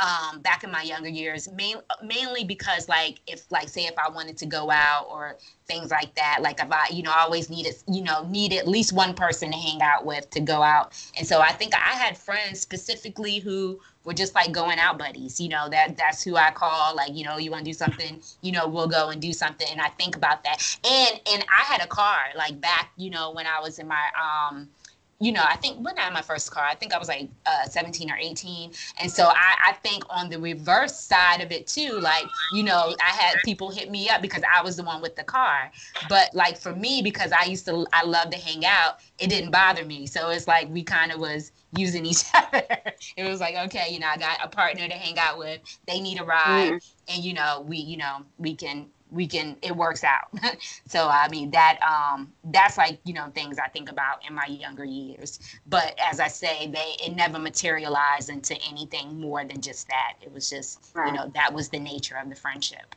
[0.00, 4.08] um, back in my younger years, main, mainly because like if like say if I
[4.08, 7.50] wanted to go out or things like that, like if I you know I always
[7.50, 10.92] needed you know need at least one person to hang out with to go out,
[11.18, 15.40] and so I think I had friends specifically who were just like going out buddies,
[15.40, 18.20] you know that that's who I call like you know you want to do something,
[18.42, 21.62] you know we'll go and do something, and I think about that, and and I
[21.64, 24.68] had a car like back you know when I was in my um
[25.22, 27.28] you know, I think when I had my first car, I think I was like
[27.44, 28.72] uh, 17 or 18.
[29.02, 32.96] And so I, I think on the reverse side of it too, like, you know,
[33.06, 35.70] I had people hit me up because I was the one with the car.
[36.08, 39.50] But like for me, because I used to, I love to hang out, it didn't
[39.50, 40.06] bother me.
[40.06, 42.64] So it's like we kind of was using each other.
[43.14, 45.60] it was like, okay, you know, I got a partner to hang out with.
[45.86, 46.72] They need a ride.
[46.72, 46.92] Mm.
[47.08, 50.30] And, you know, we, you know, we can we can it works out.
[50.88, 54.46] So i mean that um that's like you know things i think about in my
[54.46, 55.38] younger years.
[55.66, 60.14] But as i say they it never materialized into anything more than just that.
[60.20, 61.06] It was just right.
[61.06, 62.94] you know that was the nature of the friendship.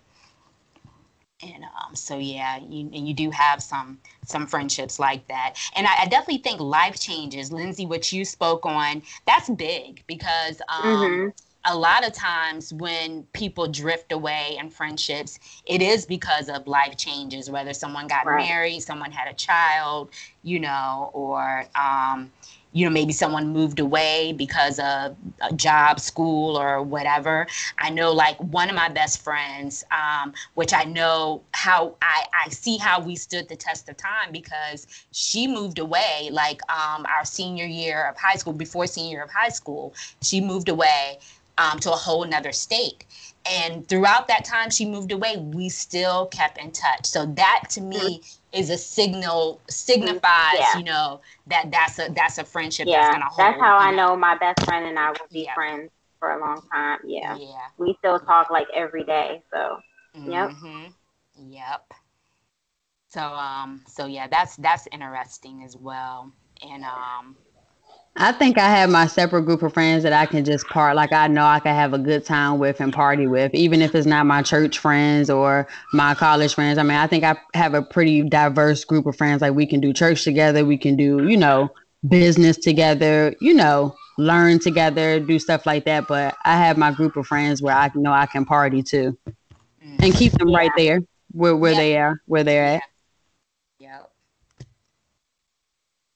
[1.42, 5.56] And um, so yeah you, and you do have some some friendships like that.
[5.76, 7.52] And I, I, definitely think life changes.
[7.52, 11.30] Lindsay what you spoke on that's big because um, mm-hmm
[11.66, 16.98] a lot of times when people drift away in friendships, it is because of life
[16.98, 18.46] changes, whether someone got right.
[18.46, 20.10] married, someone had a child,
[20.44, 22.32] you know, or, um,
[22.76, 27.46] you know, maybe someone moved away because of a job, school, or whatever.
[27.78, 32.50] I know, like, one of my best friends, um, which I know how I, I
[32.50, 37.24] see how we stood the test of time because she moved away, like, um, our
[37.24, 41.20] senior year of high school, before senior year of high school, she moved away
[41.58, 43.06] um, to a whole nother state.
[43.46, 47.06] And throughout that time she moved away, we still kept in touch.
[47.06, 48.60] So that to me mm-hmm.
[48.60, 50.78] is a signal, signifies, yeah.
[50.78, 53.40] you know, that that's a that's a friendship yeah, that's gonna hold.
[53.40, 54.10] That's how I know.
[54.10, 55.54] know my best friend and I will be yeah.
[55.54, 57.00] friends for a long time.
[57.04, 57.36] Yeah.
[57.38, 57.68] Yeah.
[57.78, 59.44] We still talk like every day.
[59.52, 59.80] So
[60.14, 60.52] yep.
[60.52, 60.86] Mm-hmm.
[61.52, 61.94] Yep.
[63.10, 66.32] So um so yeah, that's that's interesting as well.
[66.62, 67.36] And um
[68.16, 71.12] I think I have my separate group of friends that I can just part like
[71.12, 74.06] I know I can have a good time with and party with, even if it's
[74.06, 76.78] not my church friends or my college friends.
[76.78, 79.42] I mean, I think I have a pretty diverse group of friends.
[79.42, 81.72] Like we can do church together, we can do, you know,
[82.08, 86.08] business together, you know, learn together, do stuff like that.
[86.08, 89.18] But I have my group of friends where I know I can party too.
[90.00, 90.58] And keep them yeah.
[90.58, 91.78] right there where where yeah.
[91.78, 92.84] they are, where they're at.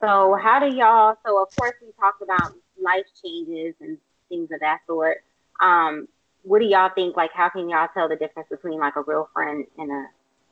[0.02, 1.16] So how do y'all?
[1.26, 3.98] So of course we talked about life changes and
[4.30, 5.18] things of that sort.
[5.62, 6.08] Um,
[6.44, 7.18] what do y'all think?
[7.18, 10.06] Like, how can y'all tell the difference between like a real friend and a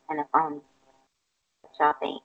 [0.10, 0.60] and a phony.
[1.62, 2.21] What y'all think?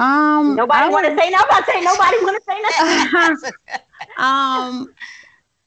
[0.00, 1.38] Um, nobody want to say no.
[1.38, 2.60] I'm about to say nobody want to say
[3.42, 3.52] nothing.
[4.18, 4.94] um,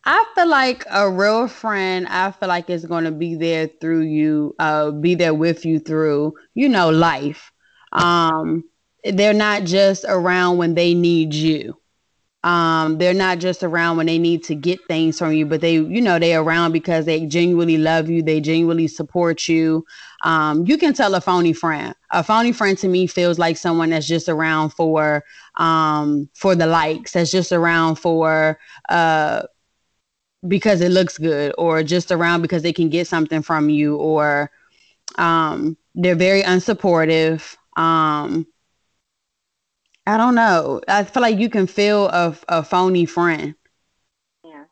[0.03, 2.07] I feel like a real friend.
[2.07, 4.55] I feel like is going to be there through you.
[4.57, 7.51] Uh, be there with you through you know life.
[7.93, 8.63] Um,
[9.03, 11.75] they're not just around when they need you.
[12.43, 15.75] Um, they're not just around when they need to get things from you, but they,
[15.75, 18.23] you know, they around because they genuinely love you.
[18.23, 19.85] They genuinely support you.
[20.23, 21.93] Um, you can tell a phony friend.
[22.09, 25.23] A phony friend to me feels like someone that's just around for,
[25.55, 27.11] um, for the likes.
[27.11, 28.57] That's just around for,
[28.89, 29.43] uh,
[30.47, 34.51] because it looks good, or just around because they can get something from you, or,
[35.17, 37.57] um, they're very unsupportive.
[37.77, 38.47] Um,
[40.07, 40.81] I don't know.
[40.87, 43.55] I feel like you can feel a, a phony friend.
[44.43, 44.63] Yeah.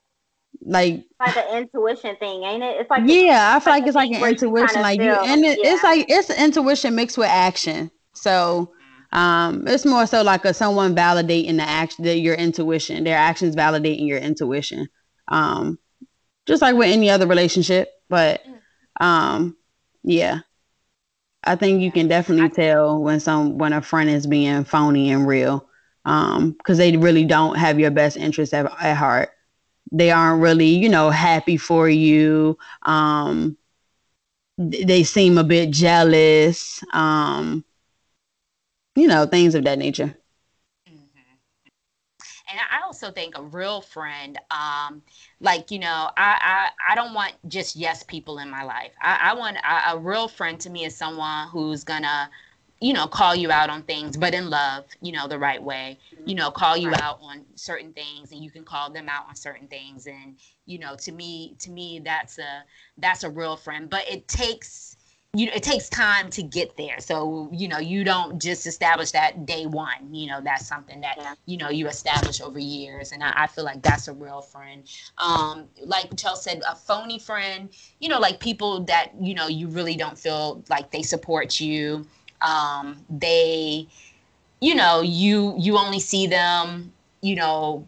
[0.62, 2.82] Like like an intuition thing, ain't it?
[2.82, 5.60] It's like yeah, I feel like, like it's like an intuition, like you, and it,
[5.62, 5.74] yeah.
[5.74, 7.92] it's like it's intuition mixed with action.
[8.14, 8.74] So,
[9.12, 13.56] um, it's more so like a someone validating the action, that your intuition, their actions
[13.56, 14.88] validating your intuition.
[15.30, 15.80] Um,
[16.46, 18.44] just like with any other relationship, but
[19.00, 19.56] um,
[20.04, 20.40] yeah.
[21.44, 25.26] I think you can definitely tell when some when a friend is being phony and
[25.26, 25.68] real,
[26.06, 29.30] um, because they really don't have your best interest at, at heart.
[29.92, 32.58] They aren't really, you know, happy for you.
[32.84, 33.58] Um,
[34.58, 36.84] they seem a bit jealous.
[36.94, 37.64] Um,
[38.96, 40.16] you know, things of that nature.
[42.52, 45.04] And I also think a real friend, um,
[45.40, 48.92] like you know, I, I I don't want just yes people in my life.
[49.02, 52.30] I, I want a, a real friend to me is someone who's gonna
[52.82, 56.00] you know, call you out on things, but in love, you know, the right way,
[56.26, 59.36] you know, call you out on certain things and you can call them out on
[59.36, 60.08] certain things.
[60.08, 62.64] And, you know, to me, to me, that's a,
[62.98, 64.96] that's a real friend, but it takes,
[65.34, 67.00] you know, it takes time to get there.
[67.00, 71.18] So, you know, you don't just establish that day one, you know, that's something that,
[71.20, 71.36] yeah.
[71.46, 73.12] you know, you establish over years.
[73.12, 74.84] And I, I, feel like that's a real friend.
[75.20, 79.68] Um, like Chelsea said, a phony friend, you know, like people that, you know, you
[79.68, 82.08] really don't feel like they support you.
[82.42, 83.88] Um, they,
[84.62, 87.88] you know, you, you only see them, you know,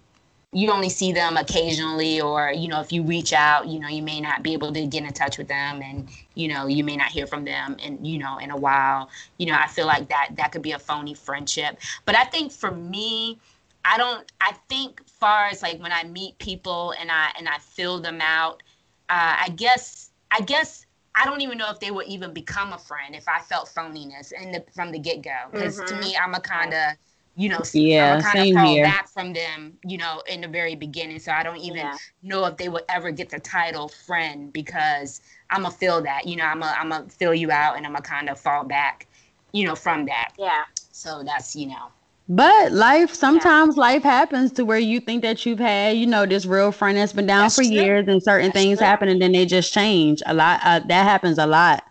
[0.54, 4.02] you only see them occasionally or you know if you reach out you know you
[4.02, 6.98] may not be able to get in touch with them and you know you may
[6.98, 10.10] not hear from them and you know in a while you know i feel like
[10.10, 13.40] that that could be a phony friendship but i think for me
[13.86, 17.58] i don't i think far as like when i meet people and i and i
[17.58, 18.62] fill them out
[19.10, 22.78] uh, i guess i guess I don't even know if they would even become a
[22.78, 25.36] friend if I felt phoniness in the, from the get go.
[25.52, 25.94] Because mm-hmm.
[25.94, 26.94] to me, I'm a kind of
[27.36, 28.84] you know, yeah, I kind of fall here.
[28.84, 31.20] back from them, you know, in the very beginning.
[31.20, 31.98] So I don't even yeah.
[32.24, 36.36] know if they would ever get the title friend because I'm gonna feel that, you
[36.36, 39.08] know, I'm gonna I'm gonna fill you out and I'm gonna kind of fall back,
[39.54, 40.34] you know, from that.
[40.38, 40.64] Yeah.
[40.92, 41.88] So that's you know.
[42.28, 43.82] But life, sometimes yeah.
[43.82, 47.12] life happens to where you think that you've had, you know, this real friend that's
[47.12, 47.72] been down that's for true.
[47.72, 48.88] years, and certain that's things true.
[48.88, 50.22] happen, and then they just change.
[50.26, 51.84] A lot uh, that happens a lot,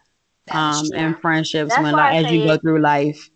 [0.50, 3.28] um, in friendships that's when like, as you go through life.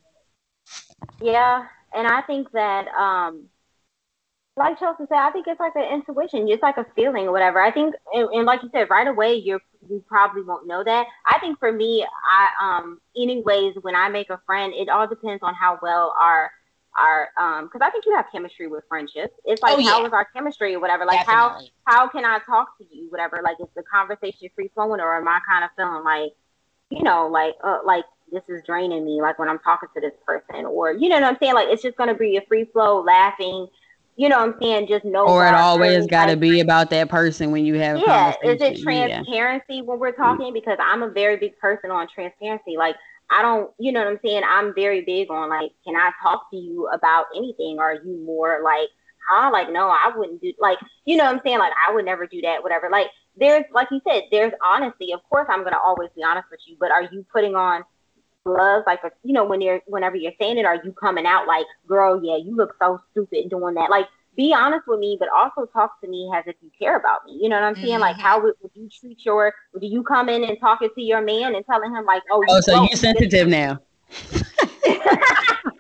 [1.21, 3.45] Yeah, and I think that, um,
[4.57, 7.61] like Chelsea said, I think it's like an intuition, just like a feeling or whatever.
[7.61, 11.07] I think, and, and like you said, right away, you're you probably won't know that.
[11.27, 15.43] I think for me, I um, anyways, when I make a friend, it all depends
[15.43, 16.51] on how well our
[16.97, 19.35] our um because I think you have chemistry with friendships.
[19.45, 19.91] It's like oh, yeah.
[19.91, 21.05] how is our chemistry or whatever.
[21.05, 21.73] Like Definitely.
[21.85, 23.41] how how can I talk to you, whatever.
[23.43, 26.33] Like is the conversation free flowing or am I kind of feeling like,
[26.91, 28.05] you know, like uh, like
[28.35, 31.25] this is draining me, like when I'm talking to this person, or you know what
[31.25, 31.55] I'm saying?
[31.55, 33.69] Like it's just gonna be a free flow, laughing.
[34.17, 34.87] You know what I'm saying?
[34.87, 35.27] Just know.
[35.27, 37.99] Or it always got to be about that person when you have.
[37.99, 39.81] Yeah, is it transparency yeah.
[39.81, 40.53] when we're talking?
[40.53, 42.77] Because I'm a very big person on transparency.
[42.77, 42.95] Like
[43.31, 44.43] I don't, you know what I'm saying?
[44.47, 47.79] I'm very big on like, can I talk to you about anything?
[47.79, 48.89] Or are you more like,
[49.29, 49.51] huh?
[49.53, 51.59] Like, no, I wouldn't do like, you know what I'm saying?
[51.59, 52.89] Like, I would never do that, whatever.
[52.91, 55.13] Like, there's like you said, there's honesty.
[55.13, 57.83] Of course, I'm gonna always be honest with you, but are you putting on
[58.45, 61.67] gloves, like you know, when you're whenever you're saying it, are you coming out like,
[61.87, 63.91] girl, yeah, you look so stupid doing that?
[63.91, 67.25] Like, be honest with me, but also talk to me as if you care about
[67.27, 67.39] me.
[67.41, 67.89] You know what I'm saying?
[67.89, 68.01] Mm-hmm.
[68.01, 69.55] Like, how would, would, you treat your?
[69.81, 72.61] Do you come in and talking to your man and telling him like, oh, oh,
[72.61, 73.81] so you're sensitive now?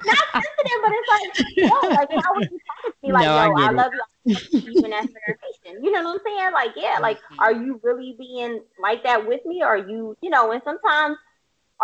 [0.04, 3.12] Not sensitive, but it's like, yo, like, how would you talk to me?
[3.12, 4.36] Like, no, yo, I, I love you.
[4.52, 5.08] Even as
[5.82, 6.52] You know what I'm saying?
[6.52, 7.40] Like, yeah, like, mm-hmm.
[7.40, 9.62] are you really being like that with me?
[9.62, 10.52] Or are you, you know?
[10.52, 11.18] And sometimes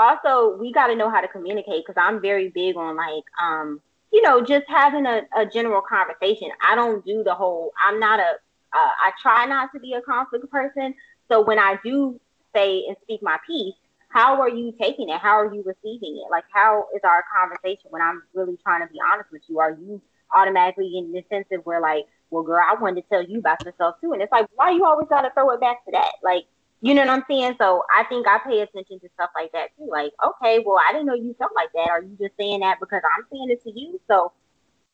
[0.01, 3.81] also we got to know how to communicate because I'm very big on like um
[4.13, 6.49] you know just having a, a general conversation.
[6.67, 7.73] I don't do the whole.
[7.87, 8.33] I'm not a.
[8.73, 10.95] Uh, I try not to be a conflict person.
[11.29, 12.21] So when I do
[12.55, 13.75] say and speak my piece,
[14.11, 15.19] how are you taking it?
[15.21, 16.31] How are you receiving it?
[16.31, 19.59] Like, how is our conversation when I'm really trying to be honest with you?
[19.61, 20.03] Are you
[20.35, 23.65] automatically in the sense of where like, well, girl, I wanted to tell you about
[23.65, 26.13] yourself too, and it's like, why you always gotta throw it back to that?
[26.23, 26.45] Like,
[26.81, 27.57] you know what I'm saying?
[27.59, 29.89] So I think I pay attention to stuff like that too.
[29.91, 31.91] Like, okay, well, I didn't know you felt like that.
[31.91, 34.01] Are you just saying that because I'm saying it to you?
[34.09, 34.33] So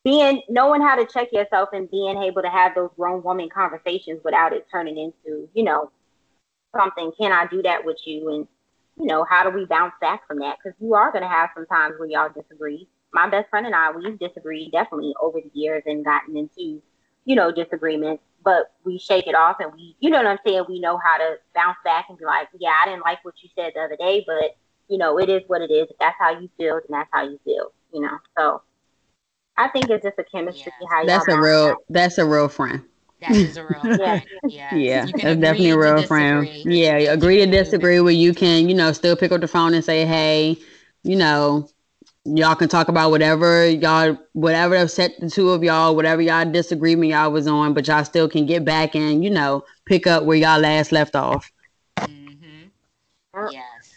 [0.05, 4.21] being knowing how to check yourself and being able to have those grown woman conversations
[4.25, 5.91] without it turning into, you know,
[6.77, 7.13] something.
[7.19, 8.35] Can I do that with you?
[8.35, 8.49] And
[8.99, 10.57] you know, how do we bounce back from that?
[10.63, 12.89] Because you are going to have some times where y'all disagree.
[13.13, 16.83] My best friend and I, we've disagreed definitely over the years and gotten into,
[17.27, 18.23] you know, disagreements.
[18.43, 20.65] But we shake it off and we, you know what I'm saying?
[20.69, 23.51] We know how to bounce back and be like, yeah, I didn't like what you
[23.57, 24.57] said the other day, but
[24.89, 25.89] you know, it is what it is.
[25.91, 27.73] If that's how you feel, then that's how you feel.
[27.93, 28.63] You know, so
[29.57, 30.73] I think it's just a chemistry.
[30.81, 30.87] Yeah.
[30.91, 31.69] How that's a real.
[31.71, 31.85] Out.
[31.89, 32.83] That's a real friend.
[33.21, 34.25] That is a real friend.
[34.45, 34.75] yeah.
[34.75, 35.07] Yeah.
[35.07, 36.47] That's definitely a real friend.
[36.47, 36.97] Yeah.
[36.97, 40.05] Agree to disagree where you can, you know, still pick up the phone and say,
[40.05, 40.57] hey,
[41.03, 41.69] you know,
[42.35, 47.11] y'all can talk about whatever y'all, whatever upset the two of y'all, whatever y'all disagreement
[47.11, 50.37] y'all was on, but y'all still can get back and, you know, pick up where
[50.37, 51.51] y'all last left off.
[51.99, 53.47] Mm-hmm.
[53.51, 53.93] Yes.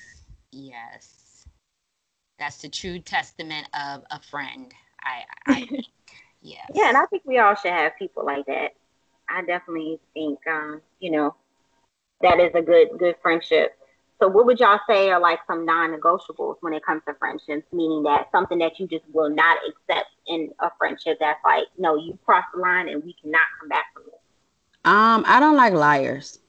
[0.52, 1.48] Yes.
[2.38, 4.72] That's the true testament of a friend.
[5.04, 5.70] I, I.
[6.42, 6.66] Yeah.
[6.74, 8.74] Yeah, and I think we all should have people like that.
[9.30, 11.36] I definitely think, um, you know,
[12.22, 13.78] that is a good good friendship.
[14.20, 17.66] So, what would y'all say are like some non-negotiables when it comes to friendships?
[17.72, 21.18] Meaning that something that you just will not accept in a friendship.
[21.20, 24.20] That's like, no, you crossed the line and we cannot come back from it.
[24.86, 26.40] Um, I don't like liars.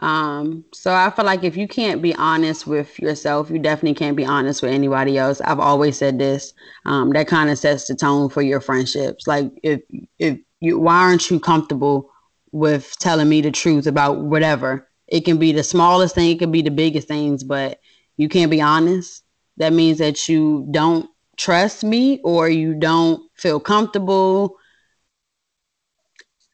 [0.00, 4.16] Um, so I feel like if you can't be honest with yourself, you definitely can't
[4.16, 5.40] be honest with anybody else.
[5.42, 6.54] I've always said this.
[6.86, 9.26] Um, that kind of sets the tone for your friendships.
[9.26, 9.82] Like if
[10.18, 12.10] if you why aren't you comfortable
[12.52, 14.89] with telling me the truth about whatever?
[15.10, 17.80] It can be the smallest thing, it can be the biggest things, but
[18.16, 19.24] you can't be honest.
[19.56, 24.56] That means that you don't trust me or you don't feel comfortable.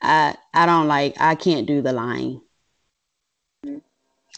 [0.00, 2.40] I I don't like I can't do the lying.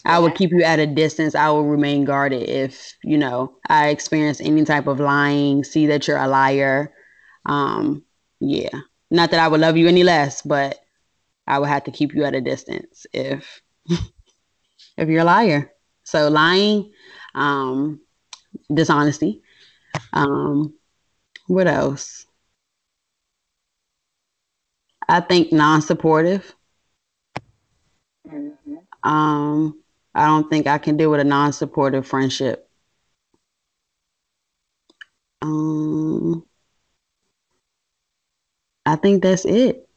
[0.05, 1.35] I would keep you at a distance.
[1.35, 6.07] I will remain guarded if, you know, I experience any type of lying, see that
[6.07, 6.93] you're a liar.
[7.45, 8.03] Um,
[8.39, 8.79] yeah.
[9.11, 10.79] Not that I would love you any less, but
[11.47, 13.61] I would have to keep you at a distance if
[14.97, 15.71] if you're a liar.
[16.03, 16.91] So lying,
[17.35, 18.01] um,
[18.73, 19.41] dishonesty.
[20.13, 20.73] Um,
[21.47, 22.25] what else?
[25.07, 26.55] I think non-supportive.
[28.27, 29.09] Mm-hmm.
[29.09, 29.79] Um,
[30.13, 32.69] I don't think I can deal with a non-supportive friendship.
[35.41, 36.45] Um,
[38.85, 39.87] I think that's it.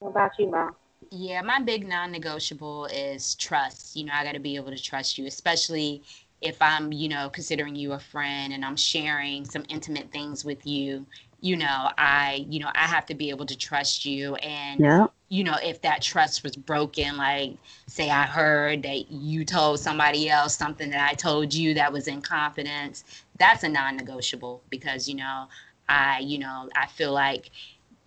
[0.00, 0.77] What about you, Mom?
[1.10, 3.96] Yeah, my big non-negotiable is trust.
[3.96, 6.02] You know, I got to be able to trust you, especially
[6.40, 10.66] if I'm, you know, considering you a friend and I'm sharing some intimate things with
[10.66, 11.06] you
[11.40, 15.06] you know i you know i have to be able to trust you and yeah.
[15.28, 20.28] you know if that trust was broken like say i heard that you told somebody
[20.28, 23.04] else something that i told you that was in confidence
[23.38, 25.46] that's a non-negotiable because you know
[25.88, 27.50] i you know i feel like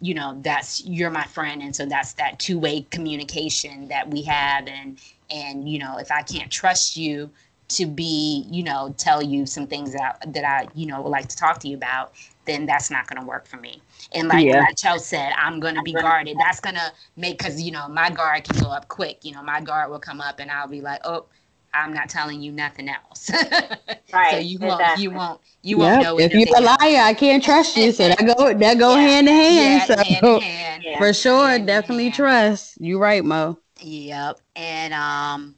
[0.02, 4.68] you know that's you're my friend and so that's that two-way communication that we have
[4.68, 7.30] and and you know if i can't trust you
[7.68, 11.10] to be you know tell you some things that I, that I you know would
[11.10, 12.14] like to talk to you about
[12.46, 13.82] then that's not going to work for me.
[14.14, 14.60] And like, yeah.
[14.60, 16.38] like Cho said, I'm going to be guarded.
[16.40, 19.24] That's going to make, because, you know, my guard can go up quick.
[19.24, 21.26] You know, my guard will come up and I'll be like, oh,
[21.74, 23.32] I'm not telling you nothing else.
[24.14, 24.32] right.
[24.32, 25.92] So you won't, you won't, you yep.
[25.92, 26.20] won't know.
[26.20, 27.92] If you're a liar, I can't trust you.
[27.92, 29.02] So that go, that go yeah.
[29.02, 29.90] hand in hand.
[29.90, 30.98] Yeah, so hand in hand.
[30.98, 32.80] for sure, hand definitely trust.
[32.82, 33.58] You right, Mo.
[33.80, 34.40] Yep.
[34.56, 35.56] And, um,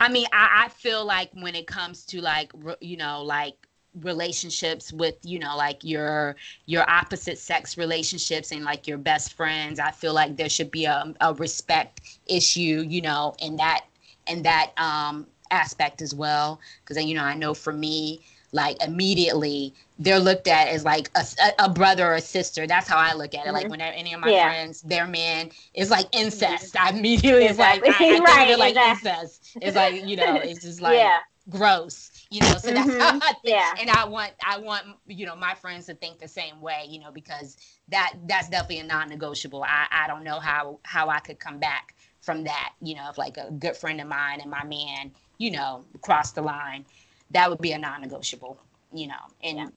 [0.00, 3.54] I mean, I, I feel like when it comes to like, you know, like
[4.02, 6.34] relationships with you know like your
[6.66, 10.84] your opposite sex relationships and like your best friends i feel like there should be
[10.84, 13.84] a, a respect issue you know in that
[14.26, 18.20] in that um aspect as well because you know i know for me
[18.54, 21.24] like immediately they're looked at as like a,
[21.58, 23.54] a brother or a sister that's how i look at it mm-hmm.
[23.54, 24.48] like when any of my yeah.
[24.48, 27.88] friends their man is like incest i immediately exactly.
[27.88, 29.10] it's like I, I right, think like exactly.
[29.10, 31.18] incest it's like you know it's just like yeah.
[31.50, 33.00] gross you know so that's mm-hmm.
[33.00, 33.38] how I think.
[33.44, 36.86] yeah and i want i want you know my friends to think the same way
[36.88, 37.56] you know because
[37.88, 41.94] that that's definitely a non-negotiable i i don't know how how i could come back
[42.20, 45.50] from that you know if like a good friend of mine and my man you
[45.50, 46.84] know cross the line
[47.30, 48.58] that would be a non-negotiable
[48.92, 49.68] you know and yeah.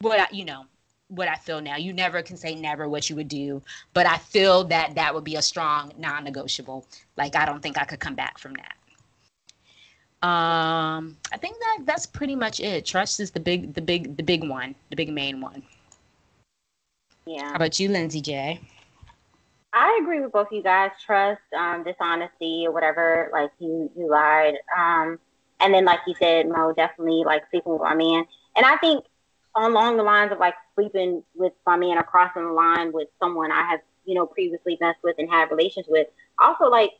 [0.00, 0.64] what you know
[1.08, 1.76] what I feel now.
[1.76, 3.62] You never can say never what you would do,
[3.94, 6.86] but I feel that that would be a strong non-negotiable.
[7.16, 8.76] Like I don't think I could come back from that.
[10.26, 12.84] Um, I think that that's pretty much it.
[12.84, 15.62] Trust is the big, the big, the big one, the big main one.
[17.26, 17.50] Yeah.
[17.50, 18.60] How about you, Lindsay J?
[19.76, 20.90] I agree with both of you guys.
[21.04, 23.28] Trust, um, dishonesty, or whatever.
[23.32, 24.54] Like you, you lied.
[24.76, 25.18] Um,
[25.60, 28.24] and then, like you said, Mo, definitely like sleeping with my man.
[28.56, 29.04] And I think
[29.54, 33.52] along the lines of like sleeping with my man or crossing the line with someone
[33.52, 36.06] I have, you know, previously messed with and had relations with.
[36.38, 36.92] Also, like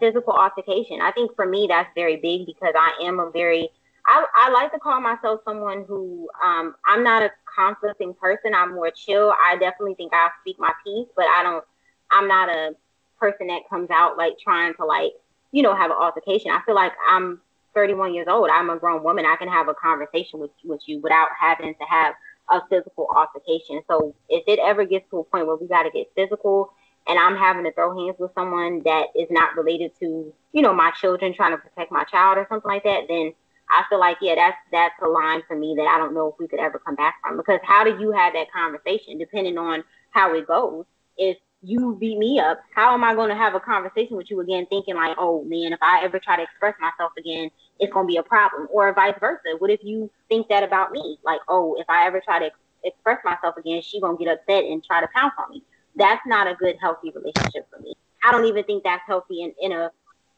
[0.00, 1.00] physical altercation.
[1.00, 3.70] I think for me that's very big because I am a very
[4.06, 8.54] I, I like to call myself someone who um, I'm not a conflicting person.
[8.54, 9.34] I'm more chill.
[9.46, 11.64] I definitely think I speak my piece, but I don't.
[12.10, 12.74] I'm not a
[13.18, 15.12] person that comes out like trying to like
[15.52, 16.50] you know have an altercation.
[16.50, 17.40] I feel like I'm
[17.74, 18.48] 31 years old.
[18.50, 19.26] I'm a grown woman.
[19.26, 22.14] I can have a conversation with with you without having to have
[22.50, 23.82] a physical altercation.
[23.88, 26.72] So if it ever gets to a point where we got to get physical,
[27.06, 30.74] and I'm having to throw hands with someone that is not related to, you know,
[30.74, 33.32] my children trying to protect my child or something like that, then
[33.70, 36.34] I feel like, yeah, that's that's a line for me that I don't know if
[36.38, 37.36] we could ever come back from.
[37.36, 40.84] Because how do you have that conversation depending on how it goes?
[41.16, 44.40] If you beat me up, how am I going to have a conversation with you
[44.40, 47.50] again, thinking like, oh man, if I ever try to express myself again,
[47.80, 49.56] it's going to be a problem, or vice versa?
[49.58, 51.18] What if you think that about me?
[51.24, 54.32] Like, oh, if I ever try to ex- express myself again, she going to get
[54.32, 55.62] upset and try to pounce on me
[55.98, 57.94] that's not a good, healthy relationship for me.
[58.22, 59.90] I don't even think that's healthy in, in a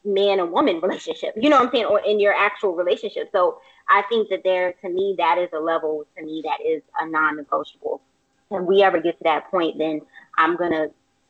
[0.03, 1.33] man and woman relationship.
[1.37, 1.85] You know what I'm saying?
[1.85, 3.29] Or in your actual relationship.
[3.31, 3.59] So
[3.89, 7.07] I think that there, to me, that is a level to me that is a
[7.07, 8.01] non-negotiable.
[8.49, 10.01] When we ever get to that point, then
[10.37, 10.87] I'm gonna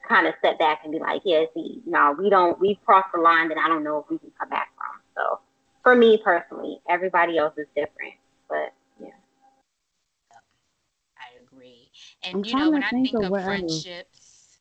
[0.07, 3.21] kind of step back and be like, yeah, see, no, we don't, we've crossed the
[3.21, 5.01] line that I don't know if we can come back from.
[5.15, 5.39] So
[5.83, 8.13] for me personally, everybody else is different,
[8.49, 9.09] but yeah.
[11.17, 11.91] I agree.
[12.23, 14.59] And I'm you know, when I think of, of friendships,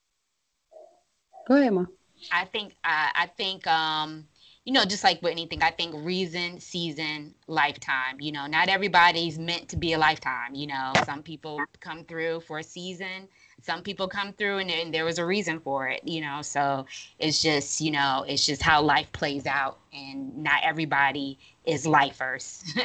[1.46, 1.84] go ahead, ma.
[2.32, 4.26] I think I, I think um
[4.64, 9.38] you know just like with anything I think reason season lifetime you know not everybody's
[9.38, 13.28] meant to be a lifetime you know some people come through for a season
[13.62, 16.86] some people come through and, and there was a reason for it you know so
[17.18, 22.64] it's just you know it's just how life plays out and not everybody is lifers.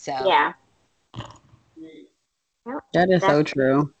[0.00, 0.54] So yeah.
[2.94, 3.92] That is so true.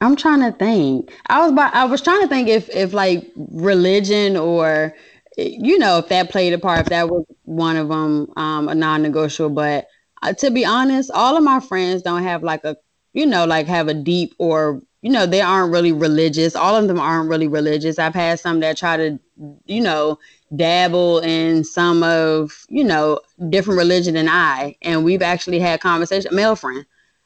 [0.00, 1.12] I'm trying to think.
[1.28, 4.96] I was about, I was trying to think if if like religion or
[5.36, 8.74] you know if that played a part if that was one of them um, a
[8.74, 9.86] non-negotiable but
[10.22, 12.76] uh, to be honest all of my friends don't have like a
[13.12, 16.56] you know like have a deep or you know they aren't really religious.
[16.56, 17.96] All of them aren't really religious.
[17.96, 19.20] I've had some that try to
[19.64, 20.18] you know
[20.56, 24.74] dabble in some of you know different religion than i.
[24.82, 26.84] And we've actually had conversation male friend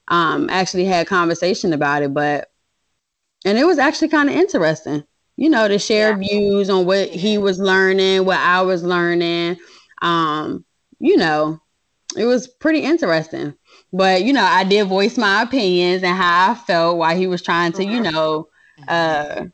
[0.08, 2.50] um actually had conversation about it but
[3.44, 5.04] and it was actually kind of interesting
[5.36, 6.28] you know to share yeah.
[6.28, 9.56] views on what he was learning what i was learning
[10.02, 10.64] um
[10.98, 11.60] you know
[12.16, 13.54] it was pretty interesting
[13.92, 17.42] but you know i did voice my opinions and how i felt while he was
[17.42, 18.14] trying to you mm-hmm.
[18.14, 18.48] know
[18.88, 19.44] uh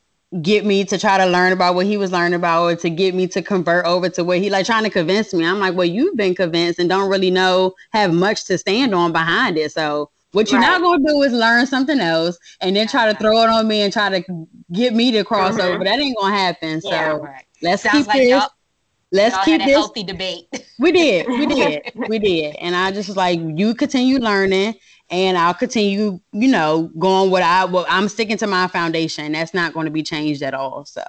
[0.43, 3.15] get me to try to learn about what he was learning about or to get
[3.15, 5.87] me to convert over to what he like trying to convince me i'm like well
[5.87, 10.11] you've been convinced and don't really know have much to stand on behind it so
[10.37, 10.79] what you're right.
[10.79, 13.67] not going to do is learn something else and then try to throw it on
[13.67, 15.77] me and try to get me to cross mm-hmm.
[15.77, 15.85] over.
[15.85, 16.81] That ain't going to happen.
[16.83, 17.45] So yeah, right.
[17.63, 18.29] let's Sounds keep like this.
[18.29, 18.51] Y'all,
[19.17, 20.49] let's y'all keep this healthy debate.
[20.79, 21.27] We did.
[21.27, 21.91] We did.
[22.09, 22.55] we did.
[22.57, 24.75] And I just was like, you continue learning
[25.09, 29.33] and I'll continue, you know, going what I well, I'm sticking to my foundation.
[29.33, 30.85] That's not going to be changed at all.
[30.85, 31.03] So,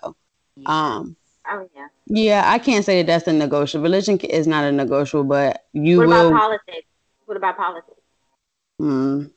[0.66, 1.18] um,
[1.52, 3.84] oh yeah, yeah, I can't say that that's a negotiable.
[3.84, 6.16] Religion is not a negotiable, but you what will.
[6.16, 6.88] What about politics?
[7.26, 8.02] What about politics?
[8.82, 9.32] Mm.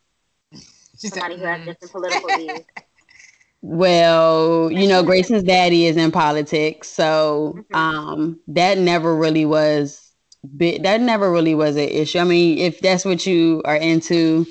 [0.95, 2.61] Somebody who has different political views.
[3.63, 7.75] Well, you know, Grayson's daddy is in politics, so mm-hmm.
[7.75, 10.11] um, that never really was
[10.43, 12.19] that never really was an issue.
[12.19, 14.47] I mean, if that's what you are into,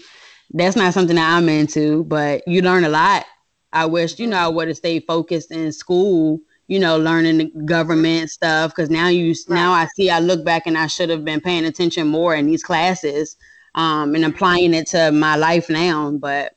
[0.51, 3.25] that's not something that I'm into, but you learn a lot.
[3.73, 7.45] I wish, you know, I would have stayed focused in school, you know, learning the
[7.65, 8.73] government stuff.
[8.75, 9.55] Cause now you, right.
[9.55, 12.45] now I see, I look back and I should have been paying attention more in
[12.45, 13.35] these classes
[13.75, 16.11] um, and applying it to my life now.
[16.11, 16.53] But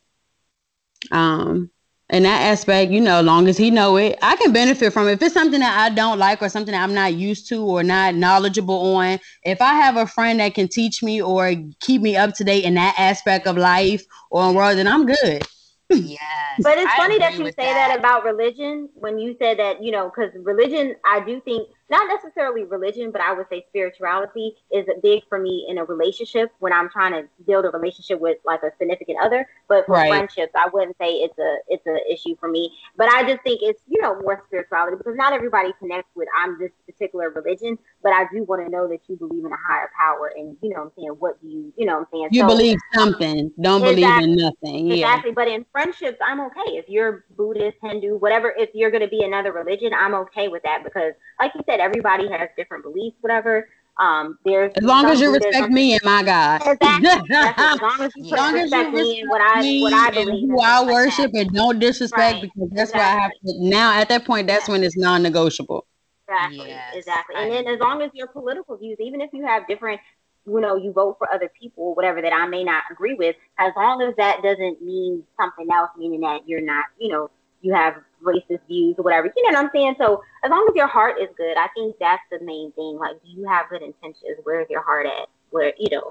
[1.11, 1.71] um,
[2.13, 5.13] in that aspect, you know, long as he know it, I can benefit from it.
[5.13, 7.83] If it's something that I don't like or something that I'm not used to or
[7.83, 12.15] not knowledgeable on, if I have a friend that can teach me or keep me
[12.15, 15.43] up to date in that aspect of life or in world, then I'm good.
[15.89, 16.21] Yes.
[16.61, 17.89] but it's I funny that you say that.
[17.89, 17.99] that.
[17.99, 22.65] about religion when you said that, you know, because religion, I do think not necessarily
[22.65, 26.89] religion, but I would say spirituality is big for me in a relationship when I'm
[26.89, 29.47] trying to build a relationship with like a significant other.
[29.69, 30.09] But for right.
[30.09, 32.73] friendships, I wouldn't say it's a it's an issue for me.
[32.97, 36.59] But I just think it's you know more spirituality because not everybody connects with I'm
[36.59, 39.91] this particular religion, but I do want to know that you believe in a higher
[40.01, 41.17] power and you know what I'm saying.
[41.19, 42.29] What do you you know what I'm saying?
[42.33, 43.53] You so, believe something.
[43.61, 44.87] Don't exactly, believe in nothing.
[44.87, 44.95] Yeah.
[44.95, 45.33] Exactly.
[45.33, 48.55] But in friendships, I'm okay if you're Buddhist, Hindu, whatever.
[48.57, 51.82] If you're going to be another religion, I'm okay with that because, like you said,
[51.83, 53.69] everybody has different beliefs, whatever.
[53.99, 56.63] Um, there's as long as you respect me and my God.
[56.65, 57.09] Exactly.
[57.37, 60.49] as long as you, long respect as you me and what I what I believe.
[60.49, 62.43] Who I worship like and don't disrespect right.
[62.43, 63.01] because that's exactly.
[63.01, 63.69] why I have to.
[63.69, 65.87] Now at that point, that's when it's non-negotiable.
[66.27, 66.69] Exactly.
[66.69, 66.95] Yes.
[66.95, 67.37] Exactly.
[67.37, 70.01] And then as long as your political views, even if you have different
[70.47, 73.73] you know, you vote for other people, whatever that I may not agree with, as
[73.77, 77.31] long as that doesn't mean something else, meaning that you're not, you know,
[77.61, 79.33] you have racist views or whatever.
[79.37, 79.97] You know what I'm saying?
[79.99, 82.99] So as long as your heart is good, I think that's the main thing.
[82.99, 84.39] Like, do you have good intentions?
[84.45, 85.29] Where's your heart at?
[85.51, 86.11] Where you know,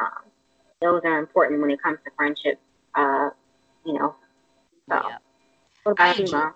[0.00, 0.24] um,
[0.80, 2.60] those are important when it comes to friendship.
[2.94, 3.30] Uh,
[3.84, 4.14] you know.
[4.88, 5.92] So, yeah.
[5.98, 6.54] I Mom?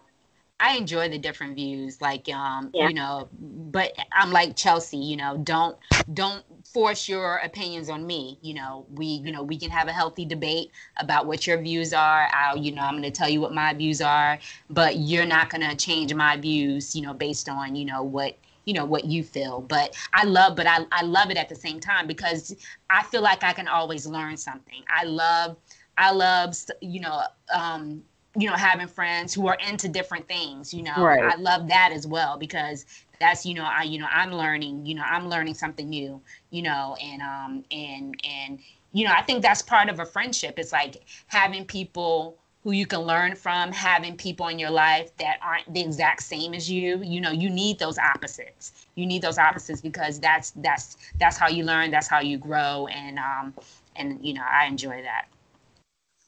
[0.58, 2.88] I enjoy the different views, like um, yeah.
[2.88, 5.76] you know, but I'm like Chelsea, you know, don't
[6.14, 6.44] don't
[6.76, 8.38] force your opinions on me.
[8.42, 11.94] You know, we you know we can have a healthy debate about what your views
[11.94, 12.28] are.
[12.34, 15.48] I'll you know I'm going to tell you what my views are, but you're not
[15.48, 19.04] going to change my views, you know, based on you know what you know what
[19.04, 22.52] you feel but i love but I, I love it at the same time because
[22.90, 25.56] i feel like i can always learn something i love
[25.96, 27.22] i love you know
[27.54, 28.02] um
[28.36, 31.22] you know having friends who are into different things you know right.
[31.32, 32.84] i love that as well because
[33.20, 36.62] that's you know i you know i'm learning you know i'm learning something new you
[36.62, 38.58] know and um and and
[38.92, 42.86] you know i think that's part of a friendship it's like having people who you
[42.86, 47.00] can learn from having people in your life that aren't the exact same as you
[47.02, 51.48] you know you need those opposites you need those opposites because that's that's that's how
[51.48, 53.54] you learn that's how you grow and um
[53.96, 55.26] and you know i enjoy that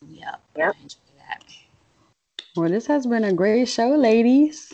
[0.09, 0.75] yep, yep.
[2.57, 4.73] Well, this has been a great show, ladies.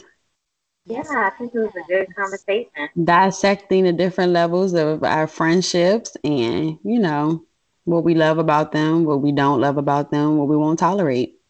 [0.87, 2.89] Yeah, I think it was a good conversation.
[3.03, 7.45] Dissecting the different levels of our friendships and, you know,
[7.85, 11.41] what we love about them, what we don't love about them, what we won't tolerate.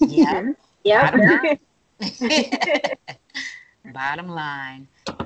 [0.00, 0.42] yeah.
[0.42, 0.50] Mm-hmm.
[0.84, 1.10] Yeah.
[3.92, 4.88] Bottom line.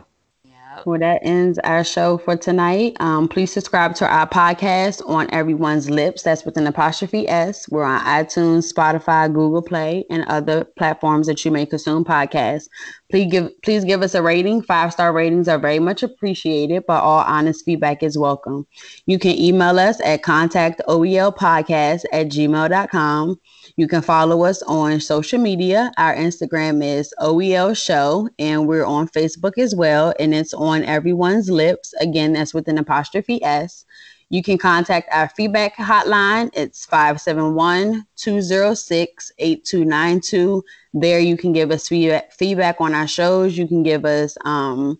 [0.84, 2.96] Well, that ends our show for tonight.
[3.00, 6.22] Um, please subscribe to our podcast on Everyone's Lips.
[6.22, 7.68] That's with an apostrophe S.
[7.68, 12.68] We're on iTunes, Spotify, Google Play, and other platforms that you may consume podcasts.
[13.10, 14.62] Please give please give us a rating.
[14.62, 18.66] Five star ratings are very much appreciated, but all honest feedback is welcome.
[19.06, 23.40] You can email us at contact contactoelpodcast at gmail.com.
[23.78, 25.92] You can follow us on social media.
[25.98, 31.50] Our Instagram is OEL Show, and we're on Facebook as well, and it's on everyone's
[31.50, 31.92] lips.
[32.00, 33.84] Again, that's with an apostrophe S.
[34.30, 36.48] You can contact our feedback hotline.
[36.54, 40.64] It's 571 206 8292.
[40.94, 43.58] There, you can give us feedback on our shows.
[43.58, 44.98] You can give us um,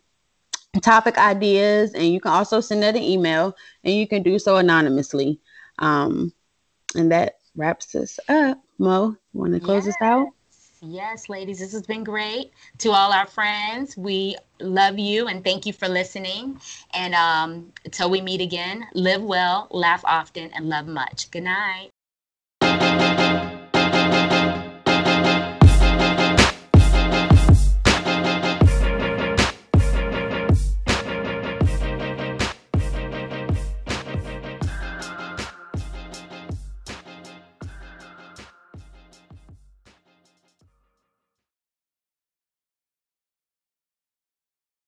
[0.82, 4.58] topic ideas, and you can also send out an email, and you can do so
[4.58, 5.40] anonymously.
[5.78, 6.30] Um,
[6.94, 8.62] and that wraps us up.
[8.78, 9.94] Mo, want to close yes.
[9.96, 10.28] us out?
[10.82, 12.52] Yes, ladies, this has been great.
[12.78, 16.60] To all our friends, we love you and thank you for listening.
[16.92, 21.30] And um, until we meet again, live well, laugh often, and love much.
[21.30, 21.90] Good night.